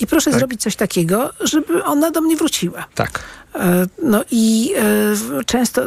[0.00, 0.38] I proszę Tak.
[0.40, 2.84] zrobić coś takiego, żeby ona do mnie wróciła.
[2.94, 3.20] Tak.
[3.54, 4.72] E, No i
[5.40, 5.82] e, często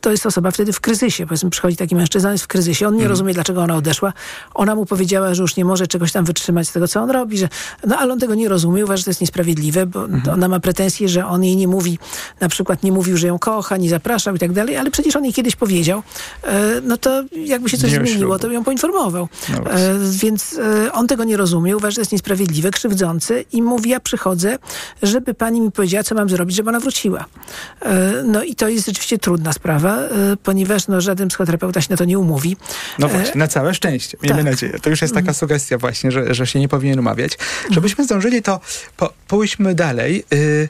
[0.00, 1.26] to, jest osoba wtedy w kryzysie.
[1.26, 2.86] Powiedzmy, przychodzi taki mężczyzna, jest w kryzysie.
[2.88, 3.10] On nie Mhm.
[3.10, 4.12] rozumie, dlaczego ona odeszła.
[4.54, 7.38] Ona mu powiedziała, że już nie może czegoś tam wytrzymać z tego, co on robi.
[7.38, 7.48] Że,
[7.86, 10.34] no ale on tego nie rozumie, uważa, że to jest niesprawiedliwe, bo Mhm.
[10.34, 11.98] ona ma pretensje, że on jej nie mówi,
[12.40, 15.24] na przykład nie mówił, że ją kocha, nie zapraszał i tak dalej, ale przecież on
[15.24, 16.02] jej kiedyś powiedział.
[16.44, 18.38] E, No to jakby się coś Dniu zmieniło, ślubu.
[18.48, 19.28] to ją poinformował.
[19.48, 19.70] No.
[19.72, 23.90] E, Więc e, on tego nie rozumie, uważa, że to jest niesprawiedliwe, krzywdzące i mówi,
[23.90, 24.58] ja przychodzę,
[25.02, 27.24] żeby pani mi powiedziała, co mam zrobić, żeby ona wróciła.
[27.82, 31.96] E, No i to jest rzeczywiście trudna sprawa, e, ponieważ no, żaden psychoterapeuta się na
[31.96, 32.56] to nie umówi.
[32.98, 34.18] No E, właśnie, na całe szczęście.
[34.22, 34.52] Miejmy tak.
[34.52, 34.72] nadzieję.
[34.82, 37.38] To już jest taka sugestia właśnie, że, że się nie powinien umawiać.
[37.70, 38.60] Żebyśmy zdążyli, to
[38.96, 40.24] po, pójdźmy dalej.
[40.32, 40.68] Y,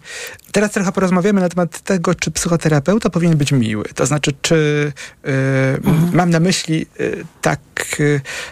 [0.53, 3.85] teraz trochę porozmawiamy na temat tego, czy psychoterapeuta powinien być miły.
[3.95, 4.93] To znaczy, czy
[5.27, 5.31] y,
[6.13, 7.61] mam na myśli y, tak,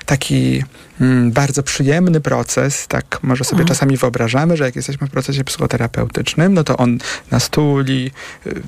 [0.07, 0.63] taki
[1.01, 6.55] mm, bardzo przyjemny proces, tak może sobie czasami wyobrażamy, że jak jesteśmy w procesie psychoterapeutycznym,
[6.55, 6.99] no to on
[7.31, 8.11] nas tuli,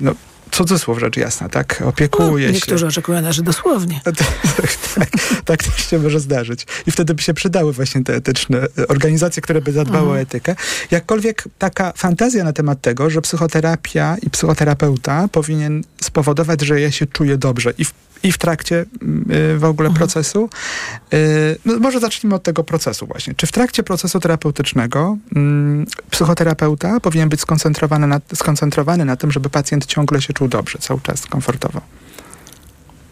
[0.01, 0.15] no
[0.51, 1.83] cudzysłów rzecz jasna, tak?
[1.85, 2.53] Opiekuje no, się.
[2.53, 4.01] niektórzy oczekują, że dosłownie.
[4.55, 5.09] Tak, tak,
[5.45, 6.67] tak też się może zdarzyć.
[6.87, 10.55] I wtedy by się przydały właśnie te etyczne e, organizacje, które by zadbały o etykę.
[10.91, 17.07] Jakkolwiek taka fantazja na temat tego, że psychoterapia i psychoterapeuta powinien spowodować, że ja się
[17.07, 17.93] czuję dobrze i w,
[18.23, 20.49] i w trakcie mm, y, w ogóle procesu.
[21.13, 23.33] Y, No może zacznijmy od tego procesu właśnie.
[23.35, 29.49] Czy w trakcie procesu terapeutycznego mm, psychoterapeuta powinien być skoncentrowany na, skoncentrowany na tym, żeby
[29.49, 31.81] pacjent ciągle się czuł dobrze, cały czas komfortowo?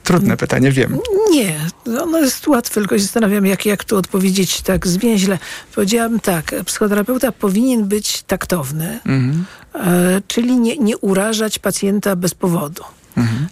[0.03, 0.99] Trudne pytanie, wiem.
[1.31, 1.59] Nie,
[2.01, 5.39] ono jest łatwe, tylko się zastanawiam, jak, jak tu odpowiedzieć tak zwięźle.
[5.75, 9.45] Powiedziałabym tak, psychoterapeuta powinien być taktowny, Mhm.
[9.75, 12.83] e, czyli nie, nie urażać pacjenta bez powodu.
[13.17, 13.47] Mhm.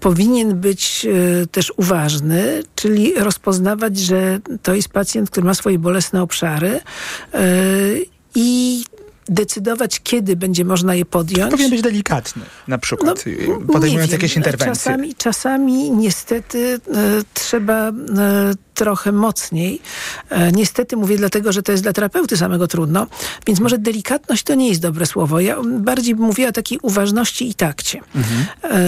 [0.00, 1.06] Powinien być
[1.42, 6.80] e, też uważny, czyli rozpoznawać, że to jest pacjent, który ma swoje bolesne obszary
[7.34, 7.40] e,
[8.34, 8.84] i
[9.28, 11.50] decydować, kiedy będzie można je podjąć.
[11.50, 13.24] Powinien być delikatny, na przykład,
[13.72, 14.10] podejmując No, wiem.
[14.10, 14.74] jakieś interwencje.
[14.74, 17.92] Czasami, czasami niestety e, trzeba e,
[18.78, 19.80] trochę mocniej.
[20.30, 23.06] E, niestety mówię dlatego, że to jest dla terapeuty samego trudno,
[23.46, 25.40] więc może delikatność to nie jest dobre słowo.
[25.40, 28.00] Ja bardziej bym mówiła o takiej uważności i takcie.
[28.64, 28.78] E,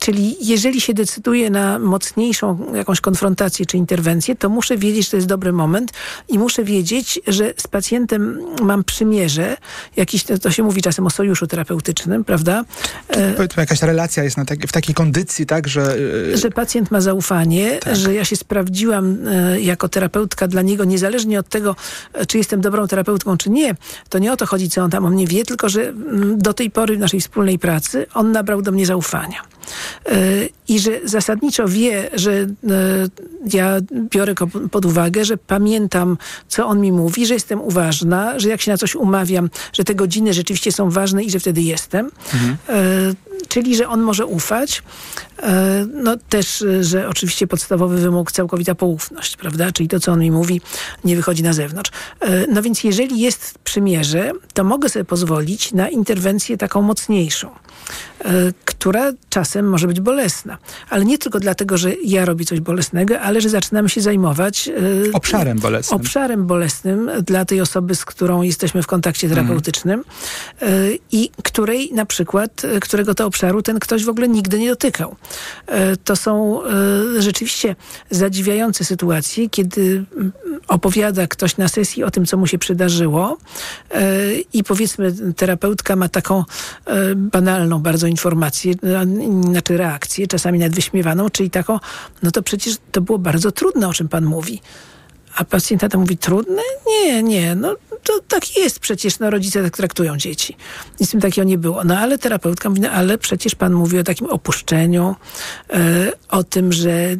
[0.00, 5.16] Czyli jeżeli się decyduje na mocniejszą jakąś konfrontację czy interwencję, to muszę wiedzieć, że to
[5.16, 5.90] jest dobry moment
[6.28, 9.56] i muszę wiedzieć, że z pacjentem mam przymierze,
[9.96, 12.64] jakiś, to- się mówi czasem o sojuszu terapeutycznym, prawda?
[13.08, 14.36] E, Powiedzmy, jakaś relacja jest
[14.68, 15.96] w takiej kondycji, tak, że...
[16.34, 17.96] że pacjent ma zaufanie, Tak.
[17.96, 21.76] że ja się sprawdziłam e, jako terapeutka dla niego, niezależnie od tego,
[22.12, 23.74] e, czy jestem dobrą terapeutką, czy nie.
[24.08, 26.54] To nie o to chodzi, co on tam o mnie wie, tylko że mm, do
[26.54, 29.42] tej pory naszej wspólnej pracy on nabrał do mnie zaufania.
[30.06, 30.16] E,
[30.68, 32.46] I że zasadniczo wie, że
[33.52, 38.48] ja biorę go pod uwagę, że pamiętam, co on mi mówi, że jestem uważna, że
[38.48, 42.10] jak się na coś umawiam, że te godziny rzeczywiście są ważne i że wtedy jestem.
[42.68, 43.14] E,
[43.48, 44.82] Czyli, że on może ufać.
[45.42, 49.72] E, No też, e, że oczywiście podstawowy wymóg całkowita poufność, prawda?
[49.72, 50.60] Czyli to, co on mi mówi,
[51.04, 51.90] nie wychodzi na zewnątrz.
[52.20, 57.50] E, No więc jeżeli jest przymierze, to mogę sobie pozwolić na interwencję taką mocniejszą,
[58.64, 60.58] która czasem może być bolesna.
[60.90, 64.70] Ale nie tylko dlatego, że ja robię coś bolesnego, ale że zaczynamy się zajmować
[65.12, 66.00] Obszarem bolesnym.
[66.00, 70.04] obszarem bolesnym dla tej osoby, z którą jesteśmy w kontakcie terapeutycznym
[70.62, 75.16] y, i której na przykład, którego to obszaru ten ktoś w ogóle nigdy nie dotykał.
[75.68, 76.60] Y, To są
[77.16, 77.76] y, rzeczywiście
[78.10, 80.32] zadziwiające sytuacje, kiedy mm,
[80.68, 83.38] opowiada ktoś na sesji o tym, co mu się przydarzyło
[83.94, 86.44] y, i powiedzmy terapeutka ma taką
[87.16, 88.74] banalną bardzo informację,
[89.50, 91.78] znaczy reakcję, czasami nawet wyśmiewaną, czyli taką,
[92.22, 94.60] no to przecież to było bardzo trudne, o czym pan mówi.
[95.36, 96.62] A pacjent tata mówi, trudne?
[96.86, 100.56] Nie, nie, no to tak jest przecież, no rodzice tak traktują dzieci.
[101.00, 101.84] Nic tym takiego nie było.
[101.84, 105.16] No ale terapeutka mówi, no ale przecież pan mówi o takim opuszczeniu,
[105.70, 107.18] e, o tym, że e,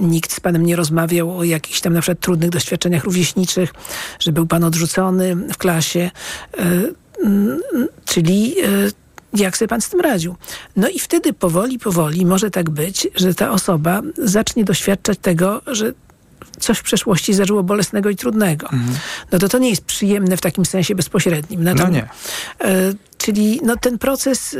[0.00, 3.74] nikt z panem nie rozmawiał o jakichś tam na przykład trudnych doświadczeniach rówieśniczych,
[4.20, 6.10] że był pan odrzucony w klasie.
[6.58, 6.62] E,
[8.04, 8.54] czyli
[9.34, 10.36] jak sobie pan z tym radził.
[10.76, 15.92] No i wtedy powoli, powoli może tak być, że ta osoba zacznie doświadczać tego, że
[16.60, 18.68] coś w przeszłości zdarzyło bolesnego i trudnego.
[19.32, 21.64] No to to nie jest przyjemne w takim sensie bezpośrednim.
[21.64, 22.08] No nie.
[22.60, 24.58] E, czyli no ten proces, e,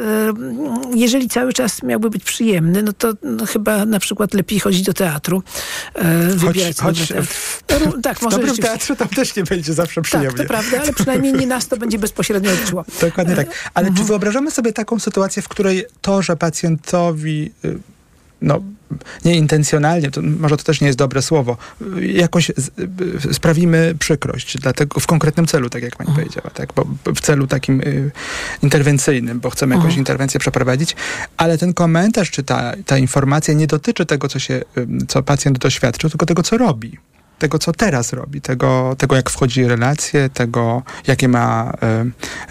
[0.94, 4.92] jeżeli cały czas miałby być przyjemny, no to no chyba na przykład lepiej chodzić do
[4.92, 5.42] teatru,
[5.94, 7.32] e, wybierać choć sobie teatr.
[7.32, 10.38] w, No, ró- tak, w może dobrym teatrze tam też nie będzie zawsze przyjemnie.
[10.38, 12.84] Tak, to prawda, ale przynajmniej nie nas to będzie bezpośrednio odczuło.
[13.00, 13.70] Dokładnie tak.
[13.74, 17.78] Ale czy wyobrażamy sobie taką sytuację, w której to, że pacjentowi y,
[18.42, 18.60] no,
[19.24, 21.56] nieintencjonalnie, to może to też nie jest dobre słowo,
[22.00, 22.70] jakoś z,
[23.30, 26.72] y, sprawimy przykrość, dlatego w konkretnym celu, tak jak pani powiedziała, tak?
[26.76, 28.10] Bo w celu takim y,
[28.62, 30.96] interwencyjnym, bo chcemy jakąś interwencję przeprowadzić,
[31.36, 35.58] ale ten komentarz czy ta, ta informacja nie dotyczy tego, co, się, y, co pacjent
[35.58, 36.98] doświadczył, tylko tego, co robi.
[37.42, 41.72] Tego, co teraz robi, tego, tego jak wchodzi w relacje, tego, jakie ma,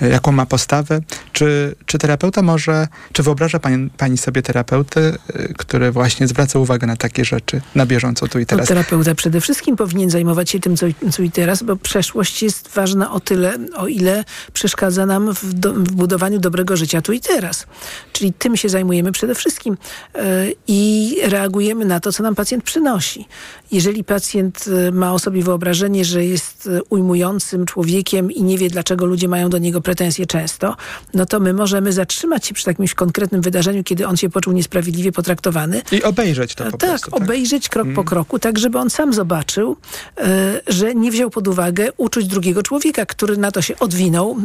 [0.01, 0.99] y, jaką ma postawę.
[1.31, 6.87] Czy, czy terapeuta może, czy wyobraża pani, pani sobie terapeutę, y, który właśnie zwraca uwagę
[6.87, 8.67] na takie rzeczy na bieżąco tu i No, teraz?
[8.67, 13.11] terapeuta przede wszystkim powinien zajmować się tym, co, co i teraz, bo przeszłość jest ważna
[13.11, 14.23] o tyle, o ile
[14.53, 17.65] przeszkadza nam w, do, w budowaniu dobrego życia tu i teraz.
[18.13, 19.77] Czyli tym się zajmujemy przede wszystkim
[20.15, 23.27] e, i reagujemy na to, co nam pacjent przynosi.
[23.71, 28.69] Jeżeli pacjent e, ma o sobie wyobrażenie, że jest e, ujmującym człowiekiem i nie wie,
[28.69, 30.75] dlaczego ludzie mają do niego pretensje często,
[31.13, 35.11] no to my możemy zatrzymać się przy jakimś konkretnym wydarzeniu, kiedy on się poczuł niesprawiedliwie
[35.11, 37.11] potraktowany I obejrzeć to po tak, prostu.
[37.11, 37.21] tak?
[37.21, 39.77] obejrzeć krok po kroku, tak żeby on sam zobaczył,
[40.17, 44.37] e, że nie wziął pod uwagę uczuć drugiego człowieka, który na to się odwinął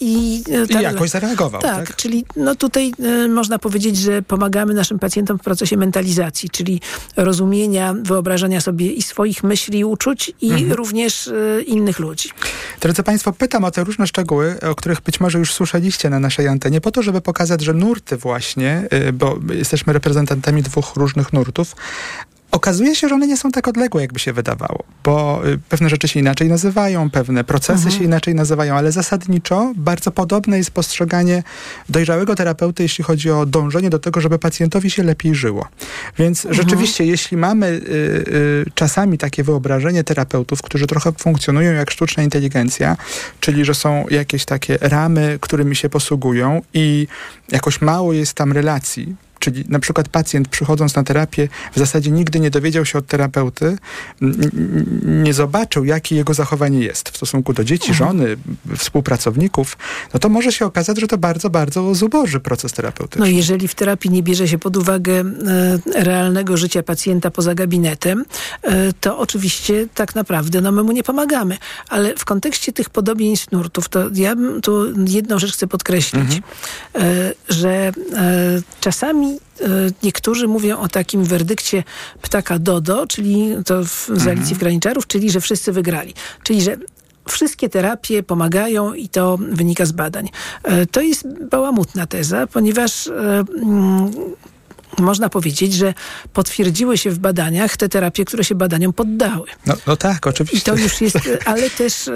[0.00, 0.42] i...
[0.70, 1.96] e, I jakoś zareagował, Tak, tak?
[1.96, 2.92] czyli no tutaj
[3.28, 6.80] można powiedzieć, że pomagamy naszym pacjentom w procesie mentalizacji, czyli
[7.16, 10.72] rozumienia, wyobrażania sobie i swoich myśli i uczuć i Mhm.
[10.72, 12.28] również e, innych ludzi.
[12.80, 16.48] Drodzy Państwo, pytam o te różne szczegóły, o których być może już słyszeliście na naszej
[16.48, 21.76] antenie, po to, żeby pokazać, że nurty właśnie, y, bo jesteśmy reprezentantami dwóch różnych nurtów,
[22.52, 26.08] Okazuje się, że one nie są tak odległe, jakby się wydawało, bo y, pewne rzeczy
[26.08, 31.42] się inaczej nazywają, pewne procesy się inaczej nazywają, ale zasadniczo bardzo podobne jest postrzeganie
[31.88, 35.68] dojrzałego terapeuty, jeśli chodzi o dążenie do tego, żeby pacjentowi się lepiej żyło.
[36.18, 42.22] Więc rzeczywiście, jeśli mamy y, y, czasami takie wyobrażenie terapeutów, którzy trochę funkcjonują jak sztuczna
[42.22, 42.96] inteligencja,
[43.40, 47.06] czyli że są jakieś takie ramy, którymi się posługują i
[47.48, 52.40] jakoś mało jest tam relacji, Czyli na przykład pacjent przychodząc na terapię w zasadzie nigdy
[52.40, 53.76] nie dowiedział się od terapeuty,
[55.04, 58.36] nie zobaczył, jakie jego zachowanie jest w stosunku do dzieci, żony,
[58.76, 59.76] współpracowników,
[60.14, 63.32] no to może się okazać, że to bardzo, bardzo zuboży proces No terapeutyczny.
[63.32, 65.24] jeżeli w terapii nie bierze się pod uwagę e,
[66.04, 68.24] realnego życia pacjenta poza gabinetem,
[68.62, 71.56] e, to oczywiście tak naprawdę no, my mu nie pomagamy.
[71.88, 76.40] Ale w kontekście tych podobieństw nurtów, to ja bym tu jedną rzecz chcę podkreślić,
[76.94, 77.92] e, że
[78.80, 79.31] czasami
[80.02, 81.84] niektórzy mówią o takim werdykcie
[82.22, 86.14] ptaka Dodo, czyli to w, z Alicji w Graniczarów, czyli że wszyscy wygrali.
[86.42, 86.76] Czyli, że
[87.28, 90.28] Wszystkie terapie pomagają i to wynika z badań.
[90.64, 93.10] E, To jest bałamutna teza, ponieważ e,
[93.62, 94.10] mm,
[94.98, 95.94] można powiedzieć, że
[96.32, 99.46] potwierdziły się w badaniach te terapie, które się badaniom poddały.
[99.66, 100.72] No, no tak, I oczywiście.
[100.72, 102.10] to już jest, ale też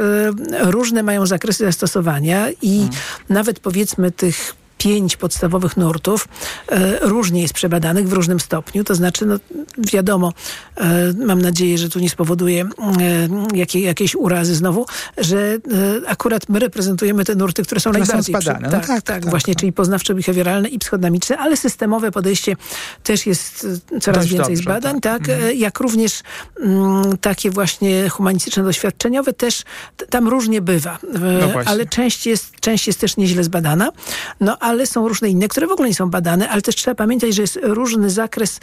[0.61, 2.89] różne mają zakresy zastosowania i
[3.29, 6.29] nawet powiedzmy tych pięć podstawowych nurtów
[6.69, 8.85] e, różnie jest przebadanych w różnym stopniu.
[8.85, 9.37] To znaczy, no
[9.79, 10.33] wiadomo,
[10.77, 12.69] e, mam nadzieję, że tu nie spowoduje e,
[13.57, 14.87] jakie, jakiejś urazy znowu,
[15.19, 15.59] że
[16.07, 18.67] akurat my reprezentujemy te nurty, które są Które są najbardziej zbadane.
[18.67, 19.61] No tak, tak, tak, tak, właśnie, tak.
[19.61, 22.57] czyli poznawczo-behawioralne i psychodynamiczne, ale systemowe podejście
[23.03, 23.67] też jest
[24.01, 25.27] coraz Dość więcej dobrze, zbadań, tak.
[25.27, 26.23] tak, e, jak również
[26.61, 29.63] mm, takie właśnie humanistyczne, doświadczeniowe też
[30.11, 33.91] tam różnie bywa, No ale część jest, część jest też nieźle zbadana,
[34.41, 37.35] no ale są różne inne, które w ogóle nie są badane, ale też trzeba pamiętać,
[37.35, 38.61] że jest różny zakres,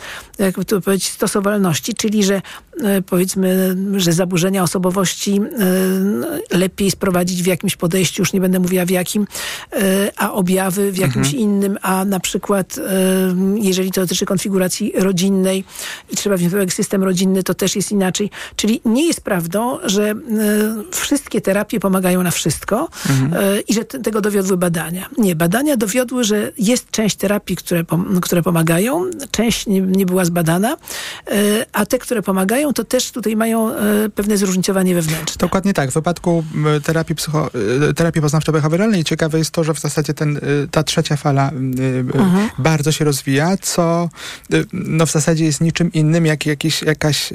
[0.67, 2.41] to powiedzieć, stosowalności, czyli że
[2.83, 5.41] e, powiedzmy, że zaburzenia osobowości
[6.51, 9.27] e, lepiej sprowadzić w jakimś podejściu, już nie będę mówiła w jakim,
[9.73, 12.79] e, a objawy w jakimś innym, a na przykład
[13.55, 15.63] jeżeli to dotyczy konfiguracji rodzinnej
[16.11, 18.29] i trzeba wziąć system rodzinny, to też jest inaczej.
[18.55, 20.15] Czyli nie jest prawdą, że
[20.91, 25.09] wszystkie terapie pomagają na wszystko e, i że te, tego dowiodły badania.
[25.17, 27.83] Nie, badania dowiodły dowiodły, że jest część terapii, które,
[28.21, 30.77] które pomagają, część nie, nie była zbadana,
[31.27, 35.39] e, a te, które pomagają, to też tutaj mają e, pewne zróżnicowanie wewnętrzne.
[35.39, 35.91] Dokładnie tak.
[35.91, 36.43] W wypadku
[36.83, 37.49] terapii, psycho,
[37.89, 40.39] y, terapii poznawczo-behawioralnej ciekawe jest to, że w zasadzie ten,
[40.71, 42.05] ta trzecia fala y,
[42.59, 44.09] bardzo się rozwija, co
[44.73, 47.33] no, w zasadzie jest niczym innym jak jakiś, jakaś,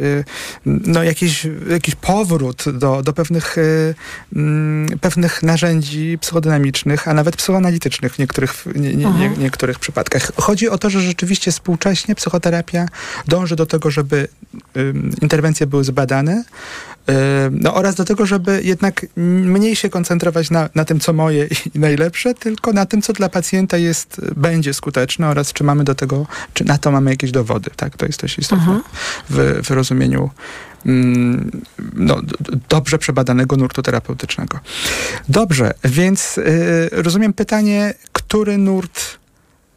[0.67, 3.57] no, jakiś, jakiś powrót do, do pewnych,
[5.01, 10.33] pewnych narzędzi psychodynamicznych, a nawet psychoanalitycznych w niektórych, w nie, nie, nie, niektórych przypadkach.
[10.37, 12.87] Chodzi o to, że rzeczywiście współcześnie psychoterapia
[13.29, 14.29] dąży do tego, żeby
[14.77, 16.45] ym, interwencje były zbadane,
[17.51, 21.79] No oraz do tego, żeby jednak mniej się koncentrować na, na tym, co moje i
[21.79, 26.27] najlepsze, tylko na tym, co dla pacjenta jest, będzie skuteczne oraz czy mamy do tego,
[26.55, 27.71] czy na to mamy jakieś dowody.
[27.77, 28.81] Tak, to jest dość istotne
[29.31, 30.31] w, w rozumieniu
[30.87, 31.51] mm,
[31.95, 32.21] no,
[32.69, 34.59] dobrze przebadanego nurtu terapeutycznego.
[35.29, 37.95] Dobrze, więc yy, rozumiem pytanie,
[38.29, 39.19] który nurt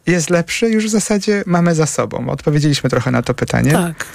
[0.06, 0.70] jest lepszy?
[0.70, 2.28] Już w zasadzie mamy za sobą.
[2.28, 3.72] Odpowiedzieliśmy trochę na to pytanie.
[3.72, 4.06] Tak.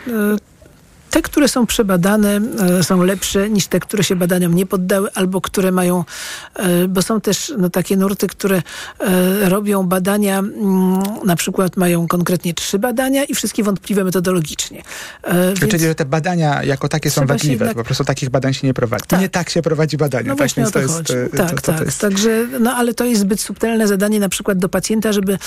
[1.17, 2.41] Te, które są przebadane,
[2.79, 6.03] e, są lepsze niż te, które się badaniom nie poddały, albo które mają,
[6.55, 8.61] e, bo są też no, takie nurty, które
[8.99, 14.83] e, robią badania, mm, na przykład mają konkretnie trzy badania i wszystkie wątpliwe metodologicznie.
[15.23, 18.53] E, Czyli, więc- że te badania jako takie są wadliwe, jednak- po prostu takich badań
[18.53, 19.05] się nie prowadzi.
[19.07, 19.21] Tak.
[19.21, 20.37] Nie tak się prowadzi badania, No tak?
[20.37, 21.85] właśnie Więc o to, jest, Tak, to, to, tak.
[21.85, 22.01] jest...
[22.01, 25.37] Także, no ale to jest zbyt subtelne zadanie na przykład do pacjenta, żeby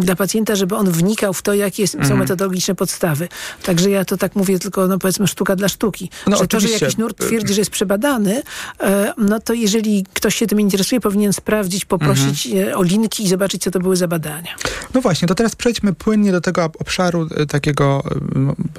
[0.00, 3.28] dla pacjenta, żeby on wnikał w to, jakie są metodologiczne podstawy.
[3.62, 6.10] Także ja to tak mówię tylko, no powiedzmy sztuka dla sztuki.
[6.26, 8.42] No że to, że jakiś nurt twierdzi, że jest przebadany,
[8.80, 12.68] e, no to jeżeli ktoś się tym interesuje, powinien sprawdzić, poprosić Mhm.
[12.68, 14.54] e, o linki i zobaczyć, co to były za badania.
[14.94, 18.02] No właśnie, to teraz przejdźmy płynnie do tego ob- obszaru e, takiego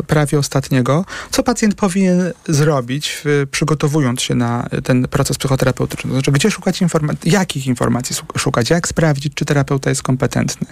[0.07, 1.05] prawie ostatniego.
[1.31, 6.09] Co pacjent powinien zrobić, przygotowując się na ten proces psychoterapeutyczny?
[6.09, 10.67] To znaczy, gdzie szukać informacji, jakich informacji szukać, jak sprawdzić, czy terapeuta jest kompetentny?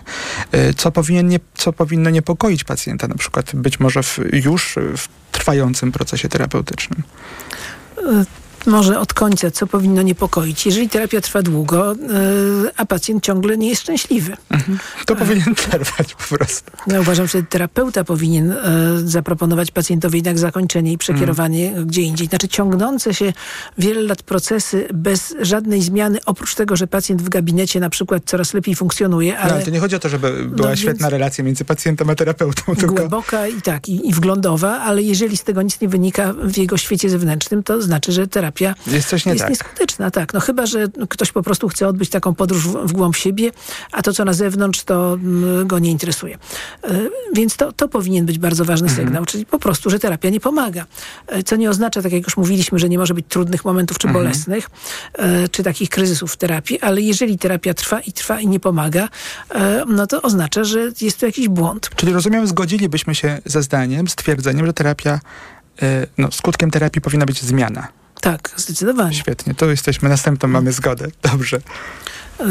[0.77, 5.91] Co, powinien nie, co powinno niepokoić pacjenta, na przykład być może w, już w trwającym
[5.91, 7.03] procesie terapeutycznym?
[8.65, 10.65] Może od końca, co powinno niepokoić.
[10.65, 11.95] Jeżeli terapia trwa długo, e,
[12.77, 14.37] a pacjent ciągle nie jest szczęśliwy.
[15.05, 16.71] To powinien trwać po prostu.
[16.87, 18.57] Ja uważam, że terapeuta powinien e,
[19.05, 21.87] zaproponować pacjentowi jednak zakończenie i przekierowanie Mm.
[21.87, 22.27] gdzie indziej.
[22.27, 23.33] Znaczy ciągnące się
[23.77, 28.53] wiele lat procesy bez żadnej zmiany, oprócz tego, że pacjent w gabinecie na przykład coraz
[28.53, 31.43] lepiej funkcjonuje, No, ale ale to nie chodzi o to, żeby była więc- świetna relacja
[31.43, 32.93] między pacjentem a terapeutą, tylko...
[32.95, 36.77] głęboka i tak, i, i wglądowa, ale jeżeli z tego nic nie wynika w jego
[36.77, 39.49] świecie zewnętrznym, to znaczy, że terapia Jest coś nie jest tak.
[39.49, 40.33] nieskuteczna, tak.
[40.33, 43.51] No chyba, że ktoś po prostu chce odbyć taką podróż w, w głąb siebie,
[43.91, 46.37] a to, co na zewnątrz, to mm, go nie interesuje.
[46.83, 46.89] E,
[47.33, 49.07] Więc to, to powinien być bardzo ważny Mhm.
[49.07, 50.85] sygnał, czyli po prostu, że terapia nie pomaga.
[51.27, 54.07] E, Co nie oznacza, tak jak już mówiliśmy, że nie może być trudnych momentów czy
[54.07, 54.25] Mhm.
[54.25, 54.69] bolesnych,
[55.13, 59.09] e, czy takich kryzysów w terapii, ale jeżeli terapia trwa i trwa i nie pomaga,
[59.87, 61.89] no to oznacza, że jest tu jakiś błąd.
[61.95, 65.19] Czyli rozumiem, zgodzilibyśmy się ze zdaniem, z twierdzeniem, że terapia,
[66.17, 67.87] no, skutkiem terapii powinna być zmiana.
[68.23, 69.15] Tak, zdecydowanie.
[69.15, 71.07] Świetnie, to jesteśmy, następną mamy zgodę.
[71.31, 71.61] Dobrze.
[72.39, 72.45] E,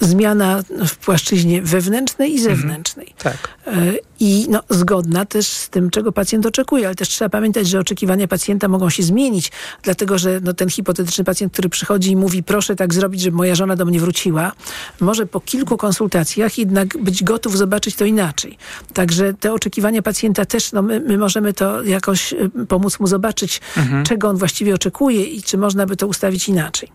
[0.00, 3.14] Zmiana w płaszczyźnie wewnętrznej i zewnętrznej.
[3.18, 3.48] Tak.
[3.66, 3.72] E,
[4.20, 8.28] I no, zgodna też z tym, czego pacjent oczekuje, ale też trzeba pamiętać, że oczekiwania
[8.28, 12.76] pacjenta mogą się zmienić, dlatego że no, ten hipotetyczny pacjent, który przychodzi i mówi, proszę
[12.76, 14.52] tak zrobić, żeby moja żona do mnie wróciła,
[15.00, 18.58] może po kilku konsultacjach jednak być gotów zobaczyć to inaczej.
[18.94, 23.60] Także te oczekiwania pacjenta też, no, my, my możemy to jakoś y, pomóc mu zobaczyć,
[24.06, 26.88] czego on właściwie oczekuje i czy można by to ustawić inaczej.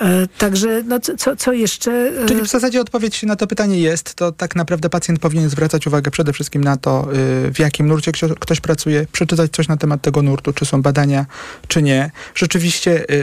[0.00, 1.92] E, Także no, co- co, jeszcze?
[1.92, 5.86] e, Czyli w zasadzie odpowiedź na to pytanie jest, to tak naprawdę pacjent powinien zwracać
[5.86, 7.08] uwagę przede wszystkim na to,
[7.48, 11.26] y, w jakim nurcie ktoś pracuje, przeczytać coś na temat tego nurtu, czy są badania,
[11.68, 12.10] czy nie.
[12.34, 13.14] Rzeczywiście y,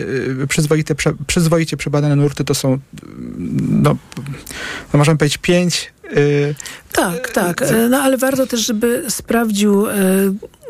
[0.44, 0.96] y, przyzwoite,
[1.28, 2.80] przyzwoicie przebadane nurty to są,
[3.70, 3.98] no,
[4.94, 5.94] no możemy powiedzieć pięć,
[6.92, 7.64] Tak, tak.
[7.90, 9.86] No ale warto też, żeby sprawdził,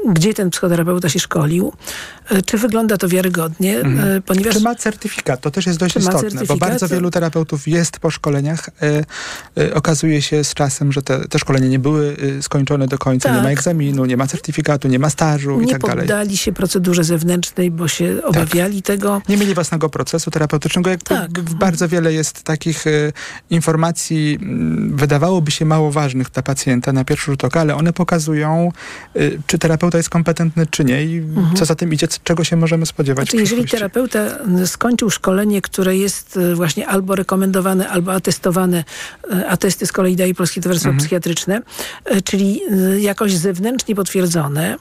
[0.09, 1.73] gdzie ten psychoterapeuta się szkolił,
[2.45, 4.53] czy wygląda to wiarygodnie, e, ponieważ...
[4.53, 5.41] Czy ma certyfikat?
[5.41, 8.69] To też jest dość istotne, bo bardzo wielu terapeutów jest po szkoleniach.
[8.81, 9.03] E,
[9.63, 13.29] e, okazuje się z czasem, że te, te szkolenia nie były e, skończone do końca.
[13.29, 13.43] Nie Tak.
[13.43, 15.97] ma egzaminu, nie ma certyfikatu, nie ma stażu i nie tak dalej.
[15.97, 19.21] poddali się procedurze zewnętrznej, bo się obawiali tego.
[19.29, 20.89] Nie mieli własnego procesu terapeutycznego.
[20.89, 21.41] Jak Tak.
[21.41, 22.89] Bardzo wiele jest takich e,
[23.49, 28.71] informacji, mm, wydawałoby się mało ważnych dla pacjenta na pierwszy rzut oka, ale one pokazują,
[29.15, 31.23] e, czy terapeuta jest kompetentny czy nie i
[31.55, 34.19] co za tym idzie, czego się możemy spodziewać Znaczy, jeżeli terapeuta
[34.61, 38.83] y, skończył szkolenie, które jest y, właśnie albo rekomendowane, albo atestowane,
[39.33, 40.99] y, atesty z kolei daje Polskie Towarzystwo Mhm.
[40.99, 41.61] Psychiatryczne,
[42.23, 42.61] czyli
[42.99, 44.75] jakoś zewnętrznie potwierdzone,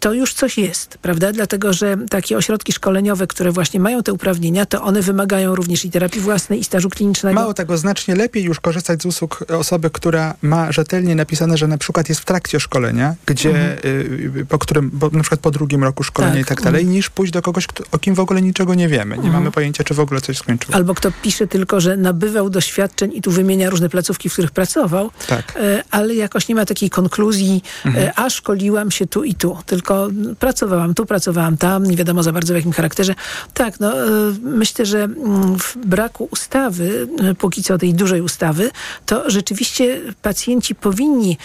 [0.00, 1.32] to już coś jest, prawda?
[1.32, 5.90] Dlatego, że takie ośrodki szkoleniowe, które właśnie mają te uprawnienia, to one wymagają również i
[5.90, 7.40] terapii własnej, i stażu klinicznego.
[7.40, 11.78] Mało tego, znacznie lepiej już korzystać z usług osoby, która ma rzetelnie napisane, że na
[11.78, 16.02] przykład jest w trakcie szkolenia, gdzie, y, po którym, bo na przykład po drugim roku
[16.02, 16.40] szkolenia Tak.
[16.40, 19.18] i tak dalej, niż pójść do kogoś, kto, o kim w ogóle niczego nie wiemy.
[19.18, 20.74] Nie mamy pojęcia, czy w ogóle coś skończył.
[20.74, 25.10] Albo kto pisze tylko, że nabywał doświadczeń i tu wymienia różne placówki, w których pracował,
[25.28, 25.54] Tak.
[25.56, 30.08] e, ale jakoś nie ma takiej konkluzji, e, a szkoliłam się tu i tu, tylko
[30.38, 33.14] pracowałam tu, pracowałam tam, nie wiadomo za bardzo w jakim charakterze.
[33.54, 34.08] Tak, no e,
[34.42, 37.08] myślę, że mm, w braku ustawy,
[37.38, 38.70] póki co tej dużej ustawy,
[39.06, 41.38] to rzeczywiście pacjenci powinni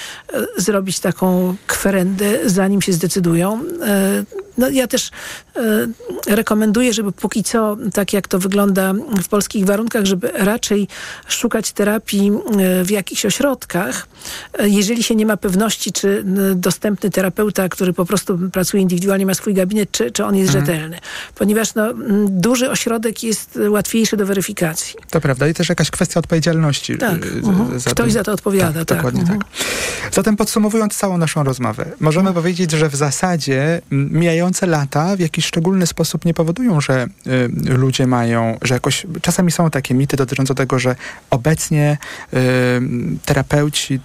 [0.57, 3.59] zrobić taką kwerendę, zanim się zdecydują.
[4.57, 5.11] No, ja też
[5.55, 5.61] e,
[6.35, 8.93] rekomenduję, żeby póki co, tak jak to wygląda
[9.23, 10.87] w polskich warunkach, żeby raczej
[11.27, 14.07] szukać terapii e, w jakichś ośrodkach,
[14.59, 16.23] e, jeżeli się nie ma pewności, czy
[16.55, 20.99] dostępny terapeuta, który po prostu pracuje indywidualnie, ma swój gabinet, czy, czy on jest rzetelny.
[21.35, 21.93] Ponieważ no,
[22.27, 24.95] duży ośrodek jest łatwiejszy do weryfikacji.
[25.09, 25.47] To prawda.
[25.47, 26.97] I też jakaś kwestia odpowiedzialności.
[26.97, 27.25] Tak.
[27.25, 27.79] y, Mhm.
[27.79, 28.97] Ktoś za to odpowiada, tak.
[28.97, 29.39] Dokładnie Mhm.
[29.39, 29.47] tak.
[30.11, 34.09] Zatem podsumowując całą naszą rozmowę, możemy powiedzieć, że w zasadzie m,
[34.45, 39.51] mijające lata w jakiś szczególny sposób nie powodują, że y, ludzie mają, że jakoś, czasami
[39.51, 40.95] są takie mity dotyczące tego, że
[41.29, 41.97] obecnie
[42.33, 42.37] y,
[43.25, 43.99] terapeuci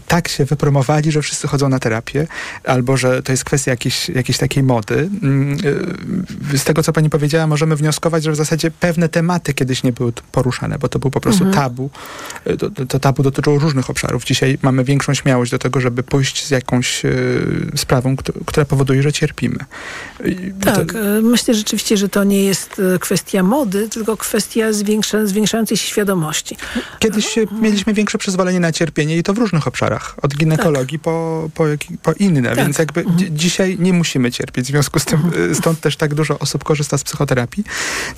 [0.00, 2.26] tak się wypromowali, że wszyscy chodzą na terapię,
[2.64, 5.10] albo że to jest kwestia jakiejś, jakiejś takiej mody.
[5.22, 5.58] Mm,
[6.54, 9.92] y, Z tego, co pani powiedziała, możemy wnioskować, że w zasadzie pewne tematy kiedyś nie
[9.92, 11.90] były poruszane, bo to był po prostu tabu.
[12.46, 14.24] Y, To, to, tabu dotyczyło różnych obszarów.
[14.24, 17.42] Dzisiaj mamy większą śmiałość do tego, żeby pójść z jakąś y,
[17.76, 19.58] sprawą, któ- która powoduje, że cierpimy.
[20.64, 25.86] Tak, to- myślę rzeczywiście, że to nie jest kwestia mody, tylko kwestia zwiększa, zwiększającej się
[25.86, 26.56] świadomości.
[26.98, 29.81] Kiedyś e, mieliśmy większe przyzwolenie na cierpienie i to w różnych obszarach.
[30.22, 32.48] Od ginekologii po, po, jaki- po inne.
[32.48, 32.56] Tak.
[32.56, 34.64] Więc jakby dzi- dzisiaj nie musimy cierpieć.
[34.64, 35.20] W związku z tym
[35.50, 37.64] e, stąd też tak dużo osób korzysta z psychoterapii.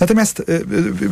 [0.00, 0.60] Natomiast e, e,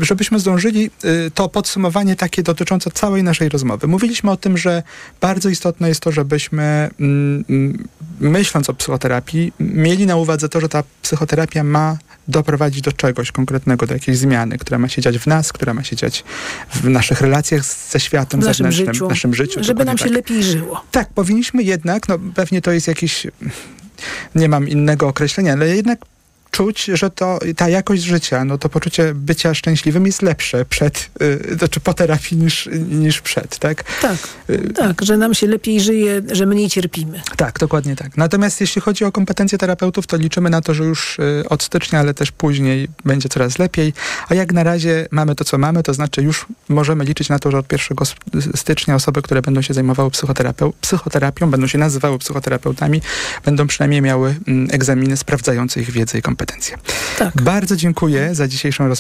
[0.00, 0.90] żebyśmy zdążyli,
[1.34, 3.86] to podsumowanie takie dotyczące całej naszej rozmowy.
[3.86, 4.82] Mówiliśmy o tym, że
[5.20, 7.88] bardzo istotne jest to, żebyśmy mm, mm,
[8.20, 11.98] myśląc o psychoterapii, mieli na uwadze to, że ta psychoterapia ma
[12.28, 15.84] doprowadzić do czegoś konkretnego, do jakiejś zmiany, która ma się dziać w nas, która ma
[15.84, 16.24] się dziać
[16.74, 19.64] w naszych relacjach ze światem W naszym zewnętrznym, życiu, w naszym życiu.
[19.64, 20.14] żeby nam się tak.
[20.14, 20.84] lepiej żyło.
[20.90, 23.26] Tak, powinniśmy jednak, no pewnie to jest jakiś,
[24.34, 25.98] nie mam innego określenia, ale jednak
[26.52, 31.56] czuć, że to ta jakość życia, no to poczucie bycia szczęśliwym jest lepsze przed, y,
[31.58, 33.84] znaczy po terapii niż, niż przed, tak?
[34.02, 34.16] Tak,
[34.50, 37.20] Y, tak, że nam się lepiej żyje, że mniej cierpimy.
[37.36, 38.16] tak, dokładnie tak.
[38.16, 42.00] Natomiast jeśli chodzi o kompetencje terapeutów, to liczymy na to, że już y, od stycznia,
[42.00, 43.92] ale też później będzie coraz lepiej.
[44.28, 47.50] A jak na razie mamy to, co mamy, to znaczy już możemy liczyć na to,
[47.50, 48.14] że od 1 s-
[48.54, 53.00] stycznia osoby, które będą się zajmowały psychoterapeu- psychoterapią, będą się nazywały psychoterapeutami,
[53.44, 56.76] będą przynajmniej miały mm, egzaminy sprawdzające ich wiedzę i kompetencje.
[57.18, 57.42] Tak.
[57.42, 58.96] Bardzo dziękuję za dzisiejszą rozmowę.